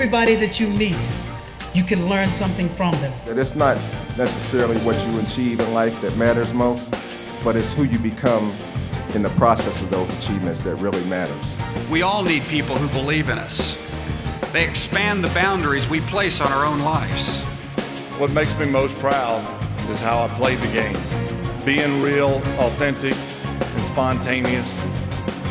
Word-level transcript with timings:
Everybody 0.00 0.36
that 0.36 0.60
you 0.60 0.68
meet, 0.68 0.96
you 1.74 1.82
can 1.82 2.08
learn 2.08 2.28
something 2.28 2.68
from 2.68 2.92
them. 3.00 3.12
That 3.26 3.36
it's 3.36 3.56
not 3.56 3.76
necessarily 4.16 4.76
what 4.82 4.94
you 5.04 5.18
achieve 5.18 5.58
in 5.58 5.74
life 5.74 6.00
that 6.02 6.16
matters 6.16 6.54
most, 6.54 6.94
but 7.42 7.56
it's 7.56 7.72
who 7.72 7.82
you 7.82 7.98
become 7.98 8.56
in 9.14 9.22
the 9.22 9.30
process 9.30 9.82
of 9.82 9.90
those 9.90 10.08
achievements 10.20 10.60
that 10.60 10.76
really 10.76 11.04
matters. 11.06 11.44
We 11.90 12.02
all 12.02 12.22
need 12.22 12.44
people 12.44 12.76
who 12.76 12.88
believe 12.90 13.28
in 13.28 13.40
us. 13.40 13.76
They 14.52 14.64
expand 14.64 15.24
the 15.24 15.34
boundaries 15.34 15.88
we 15.88 15.98
place 16.02 16.40
on 16.40 16.52
our 16.52 16.64
own 16.64 16.78
lives. 16.78 17.40
What 18.18 18.30
makes 18.30 18.56
me 18.56 18.66
most 18.66 18.96
proud 18.98 19.42
is 19.90 20.00
how 20.00 20.24
I 20.24 20.28
played 20.36 20.60
the 20.60 20.70
game. 20.70 20.96
Being 21.64 22.00
real, 22.00 22.36
authentic, 22.60 23.16
and 23.16 23.80
spontaneous, 23.80 24.78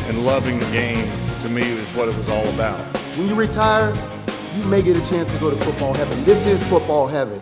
and 0.06 0.24
loving 0.24 0.58
the 0.58 0.70
game 0.72 1.06
to 1.42 1.50
me 1.50 1.70
is 1.70 1.90
what 1.90 2.08
it 2.08 2.16
was 2.16 2.30
all 2.30 2.48
about. 2.48 2.80
When 3.18 3.28
you 3.28 3.34
retire, 3.34 3.94
you 4.58 4.64
may 4.64 4.82
get 4.82 4.96
a 4.96 5.08
chance 5.08 5.30
to 5.30 5.38
go 5.38 5.50
to 5.50 5.56
football 5.56 5.94
heaven. 5.94 6.24
This 6.24 6.46
is 6.46 6.64
football 6.66 7.06
heaven. 7.06 7.40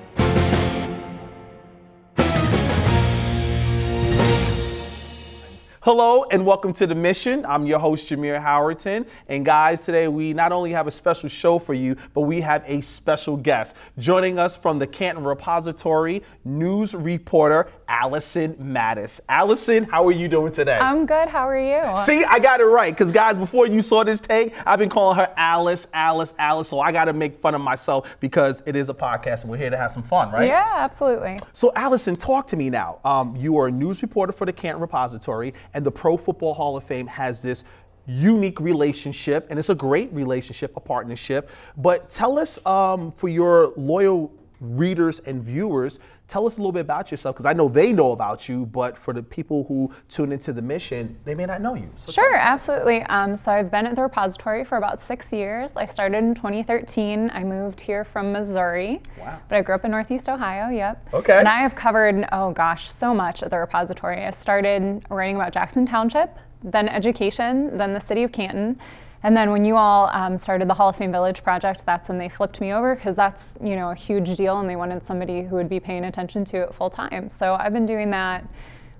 Hello 5.80 6.24
and 6.32 6.44
welcome 6.44 6.72
to 6.72 6.86
the 6.88 6.96
mission. 6.96 7.46
I'm 7.46 7.64
your 7.64 7.78
host, 7.78 8.08
Jameer 8.08 8.42
Howerton. 8.42 9.06
And 9.28 9.46
guys, 9.46 9.84
today 9.84 10.08
we 10.08 10.34
not 10.34 10.50
only 10.50 10.72
have 10.72 10.88
a 10.88 10.90
special 10.90 11.28
show 11.28 11.60
for 11.60 11.74
you, 11.74 11.94
but 12.12 12.22
we 12.22 12.40
have 12.40 12.64
a 12.66 12.80
special 12.80 13.36
guest. 13.36 13.76
Joining 13.96 14.36
us 14.36 14.56
from 14.56 14.80
the 14.80 14.86
Canton 14.88 15.22
Repository, 15.22 16.24
news 16.44 16.92
reporter 16.92 17.68
Allison 17.88 18.54
Mattis. 18.54 19.20
Allison, 19.28 19.84
how 19.84 20.06
are 20.06 20.12
you 20.12 20.28
doing 20.28 20.52
today? 20.52 20.78
I'm 20.78 21.06
good. 21.06 21.28
How 21.28 21.48
are 21.48 21.58
you? 21.58 21.96
See, 21.98 22.24
I 22.24 22.38
got 22.38 22.60
it 22.60 22.64
right. 22.64 22.92
Because, 22.92 23.12
guys, 23.12 23.36
before 23.36 23.66
you 23.66 23.80
saw 23.80 24.02
this 24.04 24.20
take, 24.20 24.54
I've 24.66 24.78
been 24.78 24.88
calling 24.88 25.16
her 25.16 25.32
Alice, 25.36 25.86
Alice, 25.92 26.34
Alice. 26.38 26.68
So 26.68 26.80
I 26.80 26.92
got 26.92 27.04
to 27.06 27.12
make 27.12 27.38
fun 27.38 27.54
of 27.54 27.60
myself 27.60 28.16
because 28.20 28.62
it 28.66 28.76
is 28.76 28.88
a 28.88 28.94
podcast 28.94 29.42
and 29.42 29.50
we're 29.50 29.58
here 29.58 29.70
to 29.70 29.76
have 29.76 29.90
some 29.90 30.02
fun, 30.02 30.32
right? 30.32 30.48
Yeah, 30.48 30.72
absolutely. 30.74 31.36
So, 31.52 31.72
Allison, 31.76 32.16
talk 32.16 32.46
to 32.48 32.56
me 32.56 32.70
now. 32.70 32.98
Um, 33.04 33.36
you 33.36 33.56
are 33.58 33.68
a 33.68 33.72
news 33.72 34.02
reporter 34.02 34.32
for 34.32 34.46
the 34.46 34.52
Canton 34.52 34.80
Repository, 34.80 35.54
and 35.74 35.84
the 35.84 35.90
Pro 35.90 36.16
Football 36.16 36.54
Hall 36.54 36.76
of 36.76 36.84
Fame 36.84 37.06
has 37.06 37.42
this 37.42 37.64
unique 38.06 38.60
relationship, 38.60 39.46
and 39.50 39.58
it's 39.58 39.68
a 39.68 39.74
great 39.74 40.12
relationship, 40.12 40.76
a 40.76 40.80
partnership. 40.80 41.50
But 41.76 42.08
tell 42.08 42.38
us, 42.38 42.64
um, 42.66 43.10
for 43.12 43.28
your 43.28 43.72
loyal 43.76 44.32
readers 44.60 45.20
and 45.20 45.42
viewers, 45.42 45.98
tell 46.28 46.46
us 46.46 46.56
a 46.56 46.60
little 46.60 46.72
bit 46.72 46.80
about 46.80 47.10
yourself 47.10 47.36
because 47.36 47.46
I 47.46 47.52
know 47.52 47.68
they 47.68 47.92
know 47.92 48.12
about 48.12 48.48
you, 48.48 48.66
but 48.66 48.96
for 48.96 49.12
the 49.12 49.22
people 49.22 49.64
who 49.64 49.92
tune 50.08 50.32
into 50.32 50.52
the 50.52 50.62
mission, 50.62 51.16
they 51.24 51.34
may 51.34 51.46
not 51.46 51.60
know 51.60 51.74
you. 51.74 51.90
So 51.96 52.12
sure, 52.12 52.34
absolutely. 52.34 53.02
Um, 53.04 53.36
so 53.36 53.52
I've 53.52 53.70
been 53.70 53.86
at 53.86 53.94
the 53.94 54.02
repository 54.02 54.64
for 54.64 54.78
about 54.78 54.98
six 54.98 55.32
years. 55.32 55.76
I 55.76 55.84
started 55.84 56.18
in 56.18 56.34
2013. 56.34 57.30
I 57.32 57.44
moved 57.44 57.80
here 57.80 58.04
from 58.04 58.32
Missouri, 58.32 59.00
wow. 59.18 59.38
but 59.48 59.56
I 59.56 59.62
grew 59.62 59.74
up 59.74 59.84
in 59.84 59.90
Northeast 59.90 60.28
Ohio. 60.28 60.68
Yep. 60.68 61.08
Okay. 61.14 61.38
And 61.38 61.48
I 61.48 61.60
have 61.60 61.74
covered 61.74 62.26
oh 62.32 62.50
gosh 62.50 62.90
so 62.90 63.14
much 63.14 63.42
at 63.42 63.50
the 63.50 63.58
repository. 63.58 64.24
I 64.24 64.30
started 64.30 65.04
writing 65.10 65.36
about 65.36 65.52
Jackson 65.52 65.86
Township, 65.86 66.38
then 66.62 66.88
education, 66.88 67.76
then 67.76 67.92
the 67.92 68.00
city 68.00 68.24
of 68.24 68.32
Canton. 68.32 68.78
And 69.26 69.36
then 69.36 69.50
when 69.50 69.64
you 69.64 69.74
all 69.74 70.08
um, 70.12 70.36
started 70.36 70.68
the 70.68 70.74
Hall 70.74 70.88
of 70.88 70.94
Fame 70.94 71.10
Village 71.10 71.42
project, 71.42 71.84
that's 71.84 72.08
when 72.08 72.16
they 72.16 72.28
flipped 72.28 72.60
me 72.60 72.72
over 72.72 72.94
because 72.94 73.16
that's 73.16 73.58
you 73.60 73.74
know 73.74 73.90
a 73.90 73.94
huge 73.96 74.36
deal, 74.36 74.60
and 74.60 74.70
they 74.70 74.76
wanted 74.76 75.04
somebody 75.04 75.42
who 75.42 75.56
would 75.56 75.68
be 75.68 75.80
paying 75.80 76.04
attention 76.04 76.44
to 76.44 76.58
it 76.58 76.72
full 76.72 76.88
time. 76.88 77.28
So 77.28 77.56
I've 77.56 77.72
been 77.72 77.86
doing 77.86 78.08
that 78.10 78.48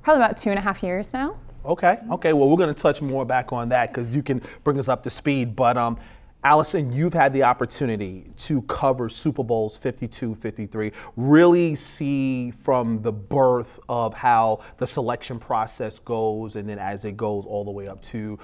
probably 0.02 0.24
about 0.24 0.36
two 0.36 0.50
and 0.50 0.58
a 0.58 0.62
half 0.62 0.82
years 0.82 1.12
now. 1.12 1.38
Okay. 1.64 1.98
Okay. 2.10 2.32
Well, 2.32 2.48
we're 2.48 2.56
going 2.56 2.74
to 2.74 2.82
touch 2.82 3.00
more 3.00 3.24
back 3.24 3.52
on 3.52 3.68
that 3.68 3.92
because 3.92 4.16
you 4.16 4.20
can 4.24 4.42
bring 4.64 4.80
us 4.80 4.88
up 4.88 5.04
to 5.04 5.10
speed. 5.10 5.54
But 5.54 5.76
um, 5.76 5.96
Allison, 6.42 6.90
you've 6.90 7.14
had 7.14 7.32
the 7.32 7.44
opportunity 7.44 8.28
to 8.38 8.62
cover 8.62 9.08
Super 9.08 9.44
Bowls 9.44 9.76
52, 9.76 10.34
53, 10.34 10.90
really 11.14 11.76
see 11.76 12.50
from 12.50 13.00
the 13.00 13.12
birth 13.12 13.78
of 13.88 14.12
how 14.12 14.64
the 14.78 14.88
selection 14.88 15.38
process 15.38 16.00
goes, 16.00 16.56
and 16.56 16.68
then 16.68 16.80
as 16.80 17.04
it 17.04 17.16
goes 17.16 17.46
all 17.46 17.64
the 17.64 17.70
way 17.70 17.86
up 17.86 18.02
to 18.02 18.40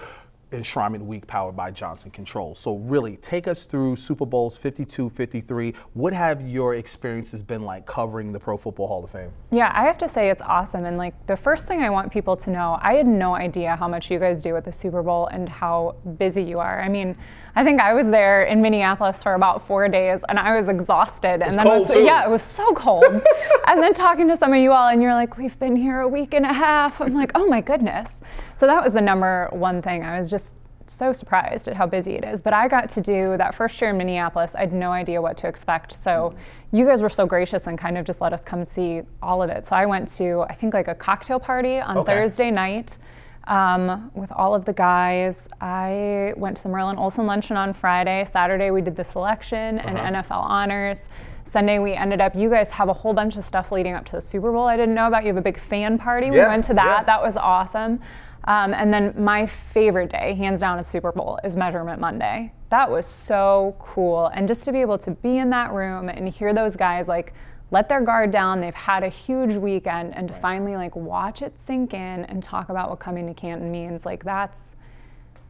Enshrinement 0.52 1.02
Week 1.02 1.26
powered 1.26 1.56
by 1.56 1.70
Johnson 1.70 2.10
Controls. 2.10 2.58
So 2.58 2.76
really 2.78 3.16
take 3.16 3.48
us 3.48 3.64
through 3.66 3.96
Super 3.96 4.26
Bowls 4.26 4.56
52, 4.56 5.10
53. 5.10 5.74
What 5.94 6.12
have 6.12 6.46
your 6.46 6.74
experiences 6.74 7.42
been 7.42 7.62
like 7.62 7.86
covering 7.86 8.32
the 8.32 8.40
Pro 8.40 8.56
Football 8.56 8.86
Hall 8.86 9.04
of 9.04 9.10
Fame? 9.10 9.32
Yeah, 9.50 9.72
I 9.74 9.84
have 9.84 9.98
to 9.98 10.08
say 10.08 10.30
it's 10.30 10.42
awesome. 10.42 10.84
And 10.84 10.98
like 10.98 11.26
the 11.26 11.36
first 11.36 11.66
thing 11.66 11.82
I 11.82 11.90
want 11.90 12.12
people 12.12 12.36
to 12.36 12.50
know, 12.50 12.78
I 12.80 12.94
had 12.94 13.06
no 13.06 13.34
idea 13.34 13.76
how 13.76 13.88
much 13.88 14.10
you 14.10 14.18
guys 14.18 14.42
do 14.42 14.56
at 14.56 14.64
the 14.64 14.72
Super 14.72 15.02
Bowl 15.02 15.26
and 15.26 15.48
how 15.48 15.96
busy 16.18 16.42
you 16.42 16.58
are. 16.58 16.80
I 16.80 16.88
mean, 16.88 17.16
I 17.54 17.64
think 17.64 17.80
I 17.80 17.94
was 17.94 18.08
there 18.08 18.44
in 18.44 18.62
Minneapolis 18.62 19.22
for 19.22 19.34
about 19.34 19.66
four 19.66 19.88
days 19.88 20.24
and 20.28 20.38
I 20.38 20.56
was 20.56 20.68
exhausted. 20.68 21.42
It's 21.42 21.56
and 21.56 21.66
then 21.66 21.80
was, 21.80 21.92
too. 21.92 22.02
yeah, 22.02 22.24
it 22.24 22.30
was 22.30 22.42
so 22.42 22.72
cold. 22.74 23.04
and 23.68 23.82
then 23.82 23.92
talking 23.92 24.28
to 24.28 24.36
some 24.36 24.52
of 24.52 24.58
you 24.58 24.72
all 24.72 24.88
and 24.88 25.02
you're 25.02 25.14
like, 25.14 25.36
we've 25.36 25.58
been 25.58 25.76
here 25.76 26.00
a 26.00 26.08
week 26.08 26.34
and 26.34 26.46
a 26.46 26.52
half. 26.52 27.00
I'm 27.00 27.14
like, 27.14 27.32
oh 27.34 27.46
my 27.46 27.60
goodness. 27.60 28.10
So 28.56 28.66
that 28.66 28.82
was 28.82 28.92
the 28.92 29.00
number 29.00 29.48
one 29.50 29.82
thing. 29.82 30.04
I 30.04 30.16
was 30.16 30.30
just 30.30 30.41
so 30.92 31.12
surprised 31.12 31.68
at 31.68 31.76
how 31.76 31.86
busy 31.86 32.12
it 32.14 32.24
is. 32.24 32.42
But 32.42 32.52
I 32.52 32.68
got 32.68 32.88
to 32.90 33.00
do 33.00 33.36
that 33.38 33.54
first 33.54 33.80
year 33.80 33.90
in 33.90 33.98
Minneapolis. 33.98 34.54
I 34.54 34.60
had 34.60 34.72
no 34.72 34.90
idea 34.92 35.20
what 35.20 35.36
to 35.38 35.48
expect. 35.48 35.92
So 35.92 36.34
you 36.72 36.84
guys 36.86 37.02
were 37.02 37.08
so 37.10 37.26
gracious 37.26 37.66
and 37.66 37.78
kind 37.78 37.98
of 37.98 38.04
just 38.04 38.20
let 38.20 38.32
us 38.32 38.42
come 38.42 38.64
see 38.64 39.02
all 39.22 39.42
of 39.42 39.50
it. 39.50 39.66
So 39.66 39.74
I 39.76 39.86
went 39.86 40.08
to, 40.16 40.44
I 40.48 40.54
think, 40.54 40.74
like 40.74 40.88
a 40.88 40.94
cocktail 40.94 41.40
party 41.40 41.78
on 41.80 41.98
Okay. 41.98 42.12
Thursday 42.12 42.50
night. 42.50 42.98
Um, 43.48 44.12
with 44.14 44.30
all 44.30 44.54
of 44.54 44.64
the 44.66 44.72
guys, 44.72 45.48
I 45.60 46.32
went 46.36 46.56
to 46.58 46.62
the 46.62 46.68
Merlin 46.68 46.96
Olsen 46.96 47.26
luncheon 47.26 47.56
on 47.56 47.72
Friday. 47.72 48.24
Saturday 48.24 48.70
we 48.70 48.82
did 48.82 48.94
the 48.94 49.02
selection 49.02 49.80
and 49.80 49.98
NFL 50.14 50.42
honors. 50.42 51.08
Sunday 51.42 51.80
we 51.80 51.92
ended 51.92 52.20
up. 52.20 52.36
You 52.36 52.48
guys 52.48 52.70
have 52.70 52.88
a 52.88 52.92
whole 52.92 53.12
bunch 53.12 53.36
of 53.36 53.42
stuff 53.44 53.72
leading 53.72 53.94
up 53.94 54.04
to 54.06 54.12
the 54.12 54.20
Super 54.20 54.52
Bowl. 54.52 54.66
I 54.68 54.76
didn't 54.76 54.94
know 54.94 55.08
about. 55.08 55.22
You 55.24 55.28
have 55.28 55.36
a 55.38 55.42
big 55.42 55.58
fan 55.58 55.98
party. 55.98 56.30
We 56.30 56.38
went 56.38 56.62
to 56.64 56.74
that. 56.74 56.98
yeah. 57.00 57.02
That 57.04 57.20
was 57.20 57.36
awesome. 57.36 58.00
Um, 58.44 58.74
and 58.74 58.92
then 58.92 59.14
my 59.16 59.46
favorite 59.46 60.10
day, 60.10 60.34
hands 60.34 60.60
down, 60.60 60.78
is 60.78 60.86
Super 60.86 61.12
Bowl, 61.12 61.38
is 61.44 61.56
Measurement 61.56 62.00
Monday. 62.00 62.52
That 62.70 62.90
was 62.90 63.06
so 63.06 63.76
cool. 63.78 64.26
And 64.34 64.48
just 64.48 64.64
to 64.64 64.72
be 64.72 64.80
able 64.80 64.98
to 64.98 65.12
be 65.12 65.38
in 65.38 65.50
that 65.50 65.72
room 65.72 66.08
and 66.08 66.28
hear 66.28 66.52
those 66.52 66.76
guys 66.76 67.06
like 67.06 67.34
let 67.70 67.88
their 67.88 68.00
guard 68.00 68.30
down, 68.30 68.60
they've 68.60 68.74
had 68.74 69.02
a 69.02 69.08
huge 69.08 69.54
weekend, 69.54 70.14
and 70.14 70.28
to 70.28 70.34
finally 70.34 70.76
like 70.76 70.94
watch 70.94 71.40
it 71.40 71.58
sink 71.58 71.94
in 71.94 72.24
and 72.26 72.42
talk 72.42 72.68
about 72.68 72.90
what 72.90 72.98
coming 72.98 73.26
to 73.26 73.34
Canton 73.34 73.70
means, 73.70 74.04
like 74.04 74.24
that's 74.24 74.74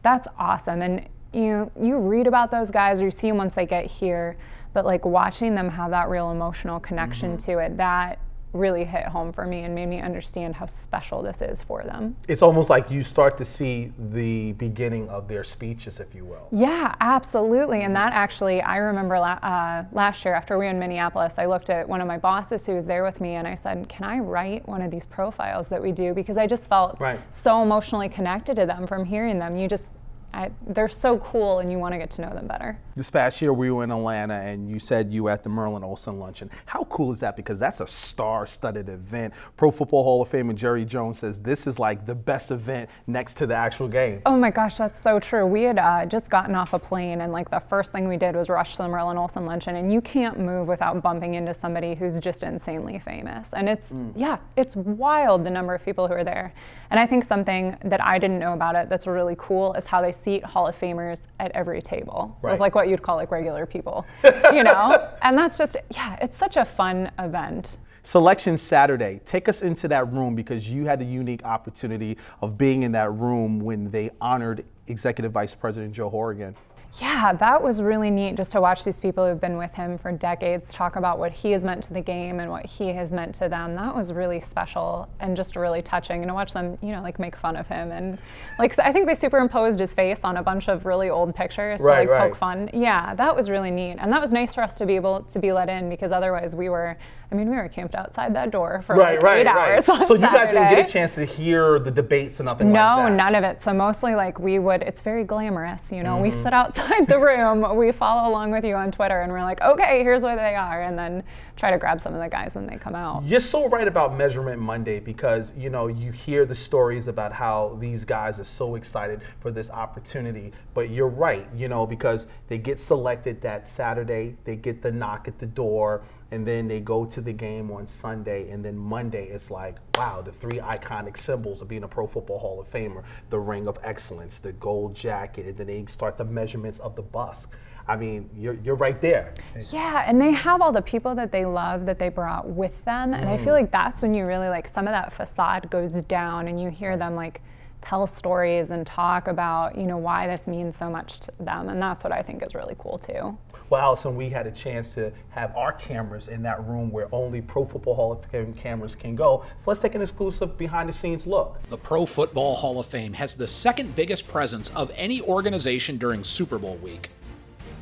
that's 0.03 0.27
awesome. 0.37 0.81
And 0.81 1.07
you 1.33 1.71
you 1.79 1.97
read 1.97 2.27
about 2.27 2.51
those 2.51 2.71
guys 2.71 3.01
or 3.01 3.05
you 3.05 3.11
see 3.11 3.27
them 3.27 3.37
once 3.37 3.55
they 3.55 3.65
get 3.65 3.87
here, 3.87 4.37
but 4.71 4.85
like 4.85 5.03
watching 5.03 5.55
them 5.55 5.69
have 5.69 5.91
that 5.91 6.09
real 6.09 6.31
emotional 6.31 6.79
connection 6.79 7.37
to 7.39 7.57
it, 7.57 7.75
that 7.77 8.19
really 8.53 8.85
hit 8.85 9.05
home 9.05 9.33
for 9.33 9.45
me 9.45 9.63
and 9.63 9.73
made 9.73 9.87
me 9.87 9.99
understand 9.99 10.55
how 10.55 10.65
special 10.67 11.21
this 11.21 11.41
is 11.41 11.61
for 11.61 11.83
them. 11.83 12.15
It's 12.27 12.41
almost 12.41 12.69
like 12.69 12.89
you 12.91 13.01
start 13.01 13.35
to 13.37 13.45
see 13.45 13.91
the 13.97 14.53
beginning 14.53 15.09
of 15.09 15.27
their 15.27 15.43
speeches, 15.43 15.99
if 15.99 16.13
you 16.13 16.23
will. 16.23 16.47
Yeah, 16.51 16.93
absolutely. 17.01 17.83
And 17.83 17.95
that 17.95 18.13
actually, 18.13 18.61
I 18.61 18.77
remember 18.77 19.19
la- 19.19 19.39
uh, 19.41 19.85
last 19.91 20.23
year 20.23 20.35
after 20.35 20.57
we 20.57 20.65
were 20.65 20.71
in 20.71 20.79
Minneapolis, 20.79 21.35
I 21.39 21.47
looked 21.47 21.69
at 21.69 21.87
one 21.89 21.99
of 21.99 22.07
my 22.07 22.17
bosses 22.17 22.65
who 22.65 22.73
was 22.75 22.85
there 22.85 23.03
with 23.03 23.19
me 23.19 23.35
and 23.35 23.47
I 23.47 23.55
said, 23.55 23.89
Can 23.89 24.05
I 24.05 24.19
write 24.19 24.67
one 24.67 24.81
of 24.81 24.91
these 24.91 25.05
profiles 25.07 25.67
that 25.69 25.81
we 25.81 25.91
do? 25.91 26.13
Because 26.13 26.37
I 26.37 26.45
just 26.47 26.69
felt 26.69 26.99
Right. 26.99 27.19
so 27.31 27.63
emotionally 27.63 28.07
connected 28.09 28.55
to 28.57 28.65
them 28.65 28.85
from 28.85 29.03
hearing 29.05 29.39
them. 29.39 29.57
You 29.57 29.67
just, 29.67 29.89
I, 30.33 30.51
they're 30.67 30.89
so 30.89 31.19
cool 31.19 31.59
and 31.59 31.71
you 31.71 31.77
want 31.77 31.93
to 31.93 31.97
get 31.97 32.09
to 32.11 32.21
know 32.21 32.33
them 32.33 32.47
better. 32.47 32.79
This 32.95 33.09
past 33.09 33.41
year, 33.41 33.53
we 33.53 33.71
were 33.71 33.83
in 33.83 33.91
Atlanta, 33.91 34.35
and 34.35 34.69
you 34.69 34.77
said 34.77 35.11
you 35.11 35.23
were 35.23 35.31
at 35.31 35.41
the 35.41 35.49
Merlin 35.49 35.83
Olsen 35.83 36.19
Luncheon. 36.19 36.51
How 36.65 36.83
cool 36.85 37.11
is 37.11 37.19
that? 37.21 37.35
Because 37.35 37.59
that's 37.59 37.79
a 37.79 37.87
star-studded 37.87 38.87
event. 38.87 39.33
Pro 39.57 39.71
Football 39.71 40.03
Hall 40.03 40.21
of 40.21 40.29
Famer 40.29 40.53
Jerry 40.53 40.85
Jones 40.85 41.19
says 41.19 41.39
this 41.39 41.65
is 41.65 41.79
like 41.79 42.05
the 42.05 42.13
best 42.13 42.51
event 42.51 42.89
next 43.07 43.33
to 43.35 43.47
the 43.47 43.55
actual 43.55 43.87
game. 43.87 44.21
Oh 44.27 44.37
my 44.37 44.51
gosh, 44.51 44.77
that's 44.77 44.99
so 44.99 45.19
true. 45.19 45.45
We 45.45 45.63
had 45.63 45.79
uh, 45.79 46.05
just 46.05 46.29
gotten 46.29 46.53
off 46.53 46.73
a 46.73 46.79
plane, 46.79 47.21
and 47.21 47.31
like 47.31 47.49
the 47.49 47.61
first 47.61 47.91
thing 47.91 48.07
we 48.07 48.17
did 48.17 48.35
was 48.35 48.47
rush 48.47 48.73
to 48.73 48.83
the 48.83 48.87
Merlin 48.87 49.17
Olsen 49.17 49.45
luncheon. 49.45 49.75
And 49.75 49.91
you 49.91 50.01
can't 50.01 50.39
move 50.39 50.67
without 50.67 51.01
bumping 51.01 51.33
into 51.33 51.53
somebody 51.53 51.95
who's 51.95 52.19
just 52.19 52.43
insanely 52.43 52.99
famous. 52.99 53.53
And 53.53 53.67
it's 53.67 53.93
yeah, 54.15 54.37
it's 54.55 54.75
wild 54.75 55.43
the 55.43 55.49
number 55.49 55.73
of 55.73 55.83
people 55.83 56.07
who 56.07 56.13
are 56.13 56.23
there. 56.23 56.53
And 56.91 56.99
I 56.99 57.07
think 57.07 57.23
something 57.23 57.75
that 57.83 58.03
I 58.03 58.19
didn't 58.19 58.37
know 58.37 58.53
about 58.53 58.75
it 58.75 58.87
that's 58.87 59.07
really 59.07 59.35
cool 59.37 59.73
is 59.73 59.87
how 59.87 60.01
they 60.01 60.11
seat 60.23 60.43
Hall 60.43 60.67
of 60.67 60.79
Famers 60.79 61.27
at 61.39 61.51
every 61.51 61.81
table 61.81 62.37
Right. 62.41 62.51
with 62.53 62.59
like 62.61 62.75
what 62.75 62.87
you'd 62.87 63.01
call 63.01 63.15
like 63.17 63.31
regular 63.31 63.65
people, 63.65 64.05
you 64.53 64.63
know. 64.63 65.09
and 65.21 65.37
that's 65.37 65.57
just 65.57 65.75
yeah, 65.91 66.17
it's 66.21 66.37
such 66.37 66.57
a 66.57 66.65
fun 66.65 67.11
event. 67.19 67.77
Selection 68.05 68.57
Saturday. 68.57 69.21
Take 69.23 69.47
us 69.47 69.61
into 69.61 69.87
that 69.87 70.11
room 70.11 70.35
because 70.35 70.69
you 70.69 70.85
had 70.85 70.99
the 70.99 71.05
unique 71.05 71.43
opportunity 71.45 72.17
of 72.41 72.57
being 72.57 72.83
in 72.83 72.91
that 72.93 73.13
room 73.13 73.59
when 73.61 73.89
they 73.91 74.09
honored 74.19 74.65
Executive 74.87 75.31
Vice 75.31 75.55
President 75.55 75.93
Joe 75.93 76.09
Horrigan. 76.09 76.53
Yeah, 77.01 77.33
that 77.33 77.63
was 77.63 77.81
really 77.81 78.11
neat 78.11 78.35
just 78.35 78.51
to 78.51 78.61
watch 78.61 78.83
these 78.83 78.99
people 78.99 79.27
who've 79.27 79.41
been 79.41 79.57
with 79.57 79.73
him 79.73 79.97
for 79.97 80.11
decades 80.11 80.71
talk 80.71 80.95
about 80.95 81.17
what 81.17 81.31
he 81.31 81.51
has 81.53 81.63
meant 81.65 81.81
to 81.85 81.93
the 81.93 82.01
game 82.01 82.39
and 82.39 82.51
what 82.51 82.67
he 82.67 82.89
has 82.89 83.11
meant 83.11 83.33
to 83.35 83.49
them. 83.49 83.73
That 83.75 83.95
was 83.95 84.13
really 84.13 84.39
special 84.39 85.09
and 85.19 85.35
just 85.35 85.55
really 85.55 85.81
touching. 85.81 86.17
And 86.21 86.27
to 86.29 86.35
watch 86.35 86.53
them, 86.53 86.77
you 86.83 86.91
know, 86.91 87.01
like 87.01 87.17
make 87.17 87.35
fun 87.35 87.55
of 87.55 87.65
him 87.67 87.91
and 87.91 88.19
like 88.59 88.77
I 88.77 88.91
think 88.93 89.07
they 89.07 89.15
superimposed 89.15 89.79
his 89.79 89.91
face 89.91 90.19
on 90.23 90.37
a 90.37 90.43
bunch 90.43 90.67
of 90.69 90.85
really 90.85 91.09
old 91.09 91.33
pictures 91.33 91.81
Right, 91.81 92.03
to 92.05 92.09
like 92.11 92.19
right. 92.19 92.29
poke 92.29 92.37
fun. 92.37 92.69
Yeah, 92.73 93.15
that 93.15 93.35
was 93.35 93.49
really 93.49 93.71
neat. 93.71 93.95
And 93.97 94.13
that 94.13 94.21
was 94.21 94.31
nice 94.31 94.53
for 94.53 94.61
us 94.61 94.77
to 94.77 94.85
be 94.85 94.95
able 94.95 95.21
to 95.23 95.39
be 95.39 95.51
let 95.51 95.69
in 95.69 95.89
because 95.89 96.11
otherwise 96.11 96.55
we 96.55 96.69
were 96.69 96.95
I 97.31 97.35
mean, 97.35 97.49
we 97.49 97.55
were 97.55 97.67
camped 97.67 97.95
outside 97.95 98.35
that 98.35 98.51
door 98.51 98.83
for 98.85 98.95
like 98.95 99.23
eight 99.23 99.47
hours. 99.47 99.85
So 100.05 100.13
you 100.13 100.19
guys 100.19 100.49
didn't 100.51 100.69
get 100.69 100.87
a 100.87 100.91
chance 100.91 101.15
to 101.15 101.25
hear 101.25 101.79
the 101.79 101.89
debates 101.89 102.39
and 102.39 102.47
nothing 102.47 102.71
No, 102.71 102.73
like 102.73 102.97
that. 102.97 103.09
No, 103.09 103.15
none 103.15 103.33
of 103.33 103.43
it. 103.43 103.59
So 103.59 103.73
mostly 103.73 104.13
like 104.13 104.37
we 104.37 104.59
would 104.59 104.83
it's 104.83 105.01
very 105.01 105.23
glamorous, 105.23 105.91
you 105.91 106.03
know. 106.03 106.17
We 106.17 106.29
Mm-hmm. 106.29 106.43
sit 106.43 106.53
outside 106.53 106.82
the 107.07 107.19
room, 107.19 107.75
we 107.75 107.91
follow 107.91 108.29
along 108.29 108.51
with 108.51 108.63
you 108.63 108.75
on 108.75 108.91
Twitter 108.91 109.21
and 109.21 109.31
we're 109.31 109.41
like, 109.41 109.61
"Okay, 109.61 110.03
here's 110.03 110.23
where 110.23 110.35
they 110.35 110.55
are." 110.55 110.81
And 110.81 110.97
then 110.97 111.23
try 111.55 111.71
to 111.71 111.77
grab 111.77 112.01
some 112.01 112.13
of 112.13 112.19
the 112.19 112.29
guys 112.29 112.55
when 112.55 112.67
they 112.67 112.77
come 112.77 112.95
out. 112.95 113.23
You're 113.23 113.39
so 113.39 113.69
right 113.69 113.87
about 113.87 114.15
Measurement 114.15 114.61
Monday 114.61 114.99
because 114.99 115.53
you 115.55 115.69
know 115.69 115.87
you 115.87 116.11
hear 116.11 116.45
the 116.45 116.55
stories 116.55 117.07
about 117.07 117.33
how 117.33 117.77
these 117.79 118.05
guys 118.05 118.39
are 118.39 118.45
so 118.45 118.75
excited 118.75 119.21
for 119.39 119.51
this 119.51 119.69
opportunity, 119.69 120.51
but 120.73 120.89
you're 120.89 121.07
right, 121.07 121.47
you 121.55 121.67
know, 121.67 121.85
because 121.85 122.27
they 122.47 122.57
get 122.57 122.79
selected 122.79 123.41
that 123.41 123.67
Saturday, 123.67 124.35
they 124.43 124.55
get 124.55 124.81
the 124.81 124.91
knock 124.91 125.27
at 125.27 125.39
the 125.39 125.45
door, 125.45 126.03
and 126.33 126.47
then 126.47 126.67
they 126.67 126.79
go 126.79 127.05
to 127.05 127.21
the 127.21 127.31
game 127.31 127.69
on 127.69 127.85
Sunday, 127.85 128.49
and 128.49 128.65
then 128.65 128.75
Monday 128.75 129.27
it's 129.27 129.51
like, 129.51 129.75
wow, 129.95 130.19
the 130.19 130.31
three 130.31 130.57
iconic 130.57 131.15
symbols 131.15 131.61
of 131.61 131.67
being 131.67 131.83
a 131.83 131.87
Pro 131.87 132.07
Football 132.07 132.39
Hall 132.39 132.59
of 132.59 132.67
Famer: 132.71 133.03
the 133.29 133.39
Ring 133.39 133.67
of 133.67 133.77
Excellence, 133.83 134.39
the 134.39 134.53
gold 134.53 134.95
jacket, 134.95 135.45
and 135.45 135.55
then 135.55 135.67
they 135.67 135.85
start 135.85 136.17
the 136.17 136.25
measurements 136.25 136.79
of 136.79 136.95
the 136.95 137.03
bust. 137.03 137.49
I 137.87 137.97
mean, 137.97 138.29
you're 138.35 138.55
you're 138.63 138.77
right 138.77 138.99
there. 138.99 139.35
Yeah, 139.69 140.05
and 140.07 140.19
they 140.19 140.31
have 140.31 140.59
all 140.59 140.71
the 140.71 140.81
people 140.81 141.13
that 141.15 141.31
they 141.31 141.45
love 141.45 141.85
that 141.85 141.99
they 141.99 142.09
brought 142.09 142.49
with 142.49 142.83
them, 142.83 143.13
and 143.13 143.29
I 143.29 143.37
Mm. 143.37 143.43
feel 143.43 143.53
like 143.53 143.69
that's 143.69 144.01
when 144.01 144.15
you 144.15 144.25
really 144.25 144.49
like 144.49 144.67
some 144.67 144.87
of 144.87 144.91
that 144.93 145.13
facade 145.13 145.69
goes 145.69 146.01
down, 146.03 146.47
and 146.47 146.59
you 146.59 146.69
hear 146.71 146.97
them 146.97 147.15
like 147.15 147.41
tell 147.83 148.07
stories 148.07 148.71
and 148.71 148.87
talk 148.87 149.27
about 149.27 149.77
you 149.77 149.83
know 149.83 149.97
why 149.97 150.25
this 150.25 150.47
means 150.47 150.75
so 150.75 150.89
much 150.89 151.19
to 151.19 151.31
them, 151.39 151.69
and 151.69 151.81
that's 151.81 152.03
what 152.03 152.13
I 152.13 152.21
think 152.21 152.41
is 152.41 152.55
really 152.55 152.75
cool 152.79 152.97
too. 152.97 153.37
Well, 153.69 153.81
Allison, 153.81 154.15
we 154.15 154.29
had 154.29 154.47
a 154.47 154.51
chance 154.51 154.93
to 154.95 155.11
have 155.29 155.55
our 155.57 155.73
cameras 155.73 156.27
in 156.27 156.41
that 156.43 156.65
room 156.65 156.91
where 156.91 157.07
only 157.11 157.41
Pro 157.41 157.65
Football 157.65 157.95
Hall 157.95 158.11
of 158.11 158.25
Fame 158.25 158.53
cameras 158.53 158.95
can 158.95 159.15
go. 159.15 159.45
So 159.57 159.69
let's 159.69 159.81
take 159.81 159.95
an 159.95 160.01
exclusive 160.01 160.57
behind 160.57 160.89
the 160.89 160.93
scenes 160.93 161.27
look. 161.27 161.59
The 161.69 161.77
Pro 161.77 162.05
Football 162.05 162.55
Hall 162.55 162.79
of 162.79 162.85
Fame 162.85 163.13
has 163.13 163.35
the 163.35 163.47
second 163.47 163.95
biggest 163.95 164.27
presence 164.27 164.69
of 164.69 164.91
any 164.95 165.21
organization 165.21 165.97
during 165.97 166.23
Super 166.23 166.57
Bowl 166.57 166.75
week. 166.77 167.09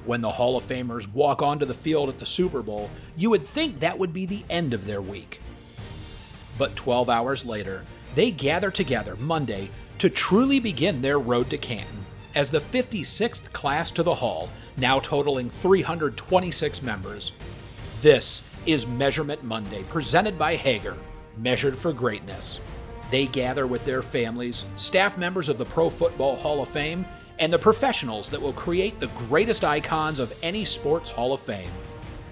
When 0.06 0.22
the 0.22 0.30
Hall 0.30 0.58
of 0.58 0.68
Famers 0.68 1.12
walk 1.14 1.44
onto 1.44 1.66
the 1.66 1.74
field 1.76 2.10
at 2.10 2.18
the 2.18 2.26
Super 2.26 2.64
Bowl, 2.64 2.90
you 3.16 3.30
would 3.30 3.44
think 3.44 3.80
that 3.80 4.00
would 4.00 4.14
be 4.14 4.26
the 4.26 4.44
end 4.50 4.74
of 4.74 4.88
their 4.88 5.02
week. 5.02 5.42
But 6.58 6.76
12 6.76 7.10
hours 7.10 7.46
later, 7.46 7.86
they 8.16 8.32
gather 8.32 8.72
together 8.72 9.16
Monday 9.16 9.70
to 10.02 10.10
truly 10.10 10.60
begin 10.60 11.00
their 11.00 11.20
road 11.20 11.48
to 11.48 11.60
Canton 11.60 12.04
as 12.34 12.50
the 12.50 12.60
56th 12.60 13.54
class 13.54 13.92
to 13.92 14.02
the 14.02 14.16
Hall, 14.16 14.50
now 14.76 15.00
totaling 15.00 15.48
326 15.48 16.82
members. 16.82 17.34
This 18.02 18.42
is 18.66 18.88
Measurement 18.88 19.44
Monday, 19.44 19.84
presented 19.84 20.40
by 20.40 20.56
Haggar, 20.56 20.98
measured 21.38 21.78
for 21.78 21.94
greatness. 21.94 22.60
They 23.12 23.28
gather 23.28 23.68
with 23.68 23.86
their 23.86 24.02
families, 24.02 24.66
staff 24.76 25.20
members 25.20 25.50
of 25.50 25.60
the 25.60 25.66
Pro 25.66 25.88
Football 25.88 26.36
Hall 26.36 26.64
of 26.64 26.70
Fame, 26.70 27.06
and 27.38 27.54
the 27.54 27.60
professionals 27.60 28.28
that 28.30 28.42
will 28.42 28.54
create 28.54 29.00
the 29.00 29.06
greatest 29.30 29.64
icons 29.64 30.18
of 30.18 30.34
any 30.42 30.66
sports 30.66 31.12
Hall 31.12 31.32
of 31.32 31.42
Fame. 31.42 31.70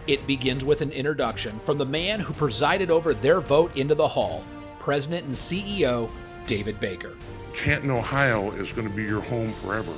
It 0.08 0.26
begins 0.26 0.66
with 0.66 0.82
an 0.82 0.90
introduction 0.90 1.60
from 1.60 1.78
the 1.78 1.86
man 1.86 2.20
who 2.20 2.34
presided 2.34 2.90
over 2.90 3.14
their 3.14 3.40
vote 3.40 3.78
into 3.78 3.94
the 3.94 4.08
Hall, 4.08 4.44
President 4.80 5.28
and 5.28 5.36
CEO 5.36 6.10
David 6.48 6.80
Baker. 6.80 7.14
Canton, 7.54 7.92
Ohio 7.92 8.52
is 8.52 8.72
going 8.72 8.88
to 8.88 8.94
be 8.94 9.04
your 9.04 9.22
home 9.22 9.54
forever. 9.54 9.94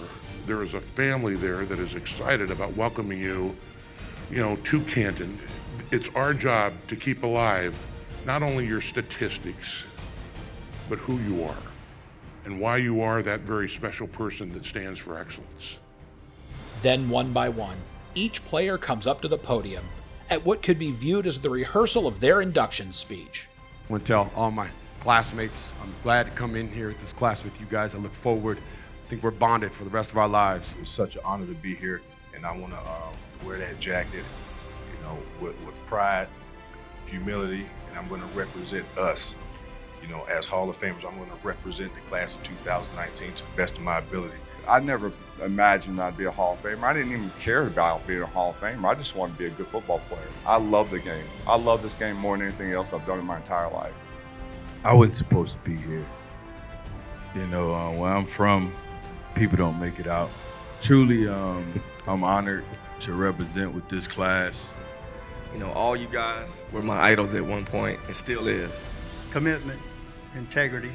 There 0.46 0.64
is 0.64 0.74
a 0.74 0.82
family 0.82 1.36
there 1.36 1.66
that 1.66 1.80
is 1.80 1.96
excited 1.96 2.52
about 2.52 2.76
welcoming 2.76 3.20
you, 3.20 3.56
you 4.30 4.38
know, 4.38 4.56
to 4.56 4.82
Canton. 4.82 5.40
It's 5.92 6.10
our 6.16 6.34
job 6.34 6.74
to 6.88 6.96
keep 6.96 7.24
alive 7.24 7.76
not 8.26 8.44
only 8.44 8.68
your 8.68 8.82
statistics, 8.82 9.86
but 10.90 11.00
who 11.00 11.20
you 11.20 11.44
are 11.44 11.58
and 12.46 12.60
why 12.60 12.78
you 12.78 13.02
are 13.02 13.22
that 13.22 13.42
very 13.42 13.70
special 13.70 14.08
person 14.08 14.52
that 14.54 14.66
stands 14.66 15.00
for 15.00 15.18
excellence. 15.18 15.78
Then, 16.82 17.10
one 17.10 17.32
by 17.32 17.50
one, 17.50 17.78
each 18.16 18.44
player 18.46 18.78
comes 18.78 19.06
up 19.06 19.22
to 19.22 19.28
the 19.28 19.38
podium 19.38 19.86
at 20.30 20.44
what 20.44 20.64
could 20.64 20.80
be 20.80 20.92
viewed 20.92 21.28
as 21.28 21.40
the 21.40 21.50
rehearsal 21.50 22.08
of 22.08 22.20
their 22.20 22.42
induction 22.42 22.92
speech. 22.94 23.48
I 23.88 23.92
want 23.92 24.06
to 24.06 24.12
tell 24.12 24.32
all 24.36 24.52
my 24.52 24.70
classmates, 25.02 25.74
I'm 25.82 25.94
glad 26.04 26.28
to 26.28 26.32
come 26.32 26.56
in 26.56 26.72
here 26.72 26.90
at 26.90 27.00
this 27.00 27.12
class 27.12 27.44
with 27.44 27.60
you 27.60 27.66
guys. 27.70 27.94
I 27.96 27.98
look 27.98 28.14
forward. 28.14 28.60
I 28.60 29.10
think 29.10 29.24
we're 29.24 29.32
bonded 29.32 29.74
for 29.74 29.84
the 29.84 29.90
rest 29.90 30.12
of 30.12 30.18
our 30.18 30.28
lives. 30.28 30.78
It's 30.80 30.92
such 30.92 31.16
an 31.16 31.22
honor 31.26 31.48
to 31.48 31.54
be 31.56 31.76
here, 31.76 32.02
and 32.36 32.46
I 32.46 32.56
want 32.56 32.72
to 32.74 32.80
um, 32.80 33.14
wear 33.44 33.58
that 33.58 33.80
jacket, 33.80 34.24
you 34.94 35.04
know, 35.04 35.18
with, 35.42 35.60
with 35.66 35.84
pride, 35.88 36.28
humility, 37.08 37.66
and 37.90 37.98
I'm 37.98 38.08
going 38.08 38.22
to 38.22 38.28
represent 38.28 38.86
us, 38.96 39.36
you 40.04 40.08
know, 40.08 40.24
as 40.26 40.46
Hall 40.46 40.70
of 40.70 40.78
Famers. 40.78 41.04
I'm 41.04 41.18
going 41.18 41.30
to 41.30 41.36
represent 41.44 41.94
the 41.96 42.02
class 42.02 42.36
of 42.36 42.44
2019 42.44 43.34
to 43.34 43.44
the 43.44 43.50
best 43.58 43.78
of 43.78 43.84
my 43.84 43.98
ability. 43.98 44.38
I 44.68 44.80
never 44.80 45.12
imagined 45.44 46.00
I'd 46.00 46.16
be 46.16 46.26
a 46.26 46.32
Hall 46.32 46.54
of 46.54 46.62
Famer. 46.62 46.84
I 46.84 46.94
didn't 46.94 47.12
even 47.12 47.32
care 47.40 47.66
about 47.66 48.06
being 48.06 48.22
a 48.22 48.28
Hall 48.28 48.52
of 48.52 48.60
Famer. 48.60 48.86
I 48.86 48.94
just 48.94 49.16
wanted 49.16 49.34
to 49.34 49.40
be 49.40 49.46
a 49.48 49.50
good 49.50 49.68
football 49.68 50.00
player. 50.08 50.22
I 50.46 50.58
love 50.58 50.92
the 50.92 51.00
game. 51.00 51.26
I 51.48 51.58
love 51.58 51.82
this 51.82 51.96
game 51.96 52.18
more 52.18 52.38
than 52.38 52.46
anything 52.46 52.72
else 52.72 52.94
I've 52.94 53.06
done 53.08 53.18
in 53.18 53.26
my 53.26 53.38
entire 53.38 53.72
life. 53.72 53.96
I 54.84 54.94
wasn't 54.94 55.16
supposed 55.16 55.54
to 55.54 55.60
be 55.60 55.76
here. 55.76 56.06
You 57.36 57.48
know, 57.48 57.74
uh, 57.74 57.92
where 57.92 58.12
I'm 58.12 58.26
from, 58.26 58.74
people 59.36 59.58
don't 59.58 59.80
make 59.80 60.00
it 60.00 60.08
out. 60.08 60.30
Truly, 60.82 61.28
um, 61.28 61.82
I'm 62.08 62.24
honored 62.24 62.66
to 63.02 63.14
represent 63.14 63.74
with 63.74 63.88
this 63.90 64.08
class. 64.08 64.80
You 65.54 65.60
know, 65.60 65.72
all 65.72 65.96
you 65.96 66.08
guys 66.08 66.64
were 66.72 66.82
my 66.82 67.00
idols 67.00 67.36
at 67.36 67.46
one 67.46 67.66
point 67.66 68.00
and 68.08 68.16
still 68.16 68.48
is. 68.48 68.84
Commitment, 69.32 69.80
integrity, 70.36 70.92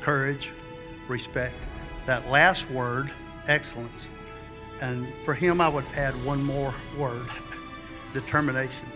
courage, 0.00 0.50
respect. 1.08 1.54
That 2.06 2.28
last 2.30 2.70
word, 2.70 3.10
excellence. 3.48 4.08
And 4.80 5.12
for 5.24 5.34
him, 5.34 5.60
I 5.60 5.68
would 5.68 5.84
add 5.94 6.14
one 6.24 6.42
more 6.42 6.74
word 6.96 7.26
determination. 8.14 8.86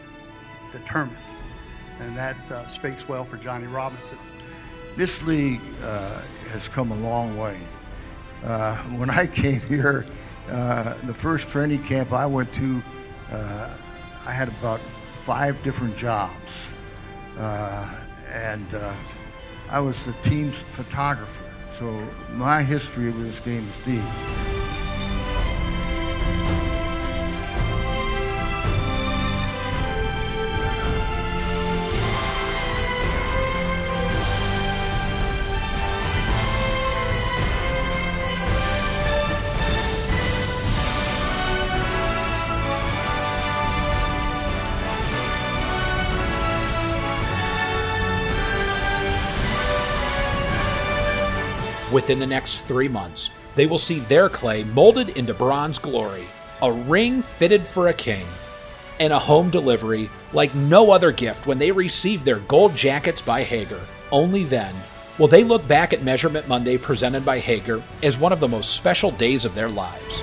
Determined. 0.72 1.18
And 2.00 2.16
that 2.16 2.36
uh, 2.50 2.66
speaks 2.66 3.08
well 3.08 3.24
for 3.24 3.36
Johnny 3.36 3.66
Robinson. 3.66 4.18
This 4.96 5.22
league 5.22 5.60
uh, 5.82 6.20
has 6.50 6.68
come 6.68 6.92
a 6.92 6.96
long 6.96 7.36
way. 7.36 7.60
Uh, 8.42 8.76
when 8.96 9.10
I 9.22 9.26
came 9.26 9.60
here, 9.60 10.06
uh, 10.48 10.94
the 11.04 11.14
first 11.14 11.48
training 11.48 11.82
camp 11.84 12.12
I 12.12 12.26
went 12.26 12.52
to, 12.54 12.82
uh, 13.30 13.70
I 14.26 14.32
had 14.32 14.48
about 14.48 14.80
five 15.24 15.62
different 15.62 15.96
jobs. 15.96 16.68
Uh, 17.38 18.00
and 18.28 18.66
I 19.70 19.80
was 19.80 20.04
the 20.04 20.12
team's 20.22 20.58
photographer. 20.72 21.42
So 21.72 21.90
my 22.32 22.62
history 22.62 23.06
with 23.06 23.24
this 23.24 23.40
game 23.40 23.68
is 23.68 23.80
deep. 23.80 24.63
Within 51.94 52.18
the 52.18 52.26
next 52.26 52.62
three 52.62 52.88
months, 52.88 53.30
they 53.54 53.66
will 53.66 53.78
see 53.78 54.00
their 54.00 54.28
clay 54.28 54.64
molded 54.64 55.10
into 55.10 55.32
bronze 55.32 55.78
glory, 55.78 56.24
a 56.60 56.72
ring 56.72 57.22
fitted 57.22 57.62
for 57.62 57.86
a 57.86 57.94
king, 57.94 58.26
and 58.98 59.12
a 59.12 59.18
home 59.18 59.48
delivery 59.48 60.10
like 60.32 60.52
no 60.56 60.90
other 60.90 61.12
gift 61.12 61.46
when 61.46 61.60
they 61.60 61.70
receive 61.70 62.24
their 62.24 62.40
gold 62.40 62.74
jackets 62.74 63.22
by 63.22 63.44
Haggar. 63.44 63.78
Only 64.10 64.42
then 64.42 64.74
will 65.18 65.28
they 65.28 65.44
look 65.44 65.68
back 65.68 65.92
at 65.92 66.02
Measurement 66.02 66.48
Monday 66.48 66.78
presented 66.78 67.24
by 67.24 67.38
Haggar 67.38 67.80
as 68.02 68.18
one 68.18 68.32
of 68.32 68.40
the 68.40 68.48
most 68.48 68.74
special 68.74 69.12
days 69.12 69.44
of 69.44 69.54
their 69.54 69.68
lives. 69.68 70.20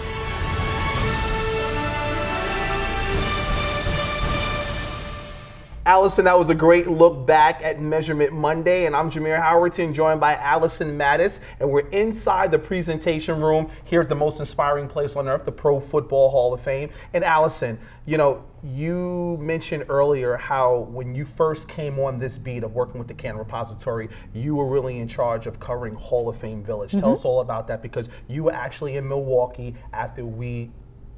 Allison, 5.83 6.25
that 6.25 6.37
was 6.37 6.51
a 6.51 6.55
great 6.55 6.87
look 6.87 7.25
back 7.25 7.63
at 7.63 7.81
Measurement 7.81 8.31
Monday, 8.31 8.85
and 8.85 8.95
I'm 8.95 9.09
Jameer 9.09 9.41
Howerton, 9.41 9.95
joined 9.95 10.21
by 10.21 10.35
Allison 10.35 10.95
Mattis, 10.95 11.39
and 11.59 11.71
we're 11.71 11.87
inside 11.87 12.51
the 12.51 12.59
presentation 12.59 13.41
room 13.41 13.67
here 13.83 14.01
at 14.01 14.07
the 14.07 14.13
most 14.13 14.39
inspiring 14.39 14.87
place 14.87 15.15
on 15.15 15.27
earth, 15.27 15.43
the 15.43 15.51
Pro 15.51 15.79
Football 15.79 16.29
Hall 16.29 16.53
of 16.53 16.61
Fame. 16.61 16.91
And 17.15 17.23
Allison, 17.23 17.79
you 18.05 18.17
know, 18.17 18.43
you 18.63 19.37
mentioned 19.41 19.85
earlier 19.89 20.37
how 20.37 20.81
when 20.91 21.15
you 21.15 21.25
first 21.25 21.67
came 21.67 21.97
on 21.97 22.19
this 22.19 22.37
beat 22.37 22.63
of 22.63 22.75
working 22.75 22.99
with 22.99 23.07
the 23.07 23.15
Can 23.15 23.35
Repository, 23.35 24.07
you 24.35 24.53
were 24.53 24.67
really 24.67 24.99
in 24.99 25.07
charge 25.07 25.47
of 25.47 25.59
covering 25.59 25.95
Hall 25.95 26.29
of 26.29 26.37
Fame 26.37 26.61
Village. 26.61 26.91
Tell 26.91 27.09
Mhm. 27.09 27.13
us 27.13 27.25
all 27.25 27.39
about 27.39 27.67
that 27.69 27.81
because 27.81 28.07
you 28.27 28.43
were 28.43 28.53
actually 28.53 28.97
in 28.97 29.07
Milwaukee 29.07 29.73
after 29.93 30.23
we 30.23 30.69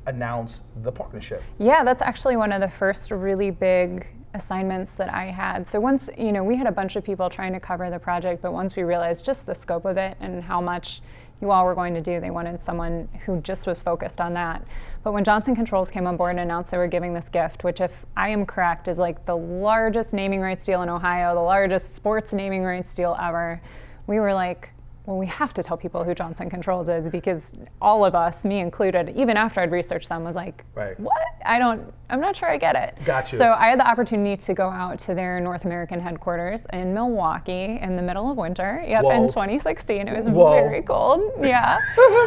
announced 0.05 0.63
the 0.83 0.91
partnership. 0.91 1.41
Yeah, 1.60 1.83
that's 1.83 2.01
actually 2.01 2.36
one 2.36 2.51
of 2.51 2.62
the 2.62 2.69
first 2.69 3.12
really 3.12 3.51
big 3.51 4.07
assignments 4.33 4.95
that 4.95 5.13
I 5.13 5.25
had. 5.25 5.67
So 5.67 5.79
once, 5.79 6.10
you 6.17 6.31
know, 6.31 6.43
we 6.43 6.55
had 6.55 6.67
a 6.67 6.72
bunch 6.72 6.95
of 6.95 7.03
people 7.03 7.29
trying 7.29 7.53
to 7.53 7.60
cover 7.60 7.89
the 7.89 8.00
project, 8.00 8.41
but 8.41 8.51
once 8.51 8.75
we 8.75 8.83
realized 8.83 9.24
just 9.24 9.45
the 9.45 9.53
scope 9.53 9.86
of 9.86 9.98
it 9.98 10.17
and 10.19 10.43
how 10.43 10.60
much 10.60 11.01
you 11.41 11.51
all 11.51 11.65
were 11.65 11.75
going 11.75 11.93
to 11.93 12.01
do, 12.01 12.19
they 12.19 12.31
wanted 12.31 12.60
someone 12.60 13.07
who 13.25 13.41
just 13.41 13.67
was 13.67 13.81
focused 13.81 14.22
on 14.22 14.33
that. 14.33 14.65
But 15.03 15.12
when 15.12 15.24
Johnson 15.24 15.55
Controls 15.55 15.91
came 15.91 16.07
on 16.07 16.17
board 16.17 16.31
and 16.31 16.39
announced 16.39 16.72
they 16.72 16.77
were 16.77 16.88
giving 16.88 17.13
this 17.13 17.29
gift, 17.29 17.63
which 17.63 17.81
if 17.81 18.05
I 18.15 18.29
am 18.29 18.45
correct 18.45 18.88
is 18.88 18.98
like 18.98 19.25
the 19.25 19.36
largest 19.36 20.13
naming 20.13 20.39
rights 20.39 20.65
deal 20.65 20.81
in 20.81 20.89
Ohio, 20.89 21.36
the 21.36 21.41
largest 21.41 21.95
sports 21.95 22.33
naming 22.33 22.63
rights 22.63 22.95
deal 22.95 23.15
ever, 23.22 23.62
we 24.07 24.19
were 24.19 24.33
like, 24.33 24.74
well, 25.05 25.17
we 25.17 25.25
have 25.27 25.53
to 25.55 25.63
tell 25.63 25.75
people 25.77 26.03
who 26.03 26.15
Johnson 26.15 26.50
Controls 26.50 26.88
is 26.88 27.10
because 27.10 27.53
all 27.81 28.05
of 28.05 28.15
us, 28.15 28.45
me 28.45 28.60
included, 28.60 29.10
even 29.15 29.36
after 29.36 29.60
I'd 29.60 29.72
researched 29.72 30.07
them, 30.10 30.24
was 30.24 30.36
like, 30.36 30.63
Right. 30.75 30.98
what? 31.00 31.22
I 31.45 31.60
don't, 31.60 31.93
I'm 32.13 32.20
not 32.22 32.36
sure 32.36 32.48
I 32.48 32.58
get 32.58 32.75
it. 32.75 33.03
Got 33.05 33.32
you. 33.32 33.39
So 33.39 33.53
I 33.53 33.70
had 33.70 33.79
the 33.79 33.88
opportunity 33.88 34.38
to 34.38 34.53
go 34.53 34.70
out 34.70 35.00
to 35.00 35.15
their 35.15 35.39
North 35.39 35.65
American 35.65 36.00
headquarters 36.00 36.62
in 36.72 36.93
Milwaukee 36.93 37.79
in 37.82 37.96
the 37.96 38.03
middle 38.03 38.29
of 38.29 38.38
winter. 38.38 38.86
Yep, 38.88 39.03
Whoa. 39.03 39.12
in 39.24 39.27
2016. 39.27 40.08
It 40.08 40.15
was 40.15 40.29
Whoa. 40.29 40.51
very 40.53 40.84
cold. 40.84 41.22
Yeah. 41.43 41.79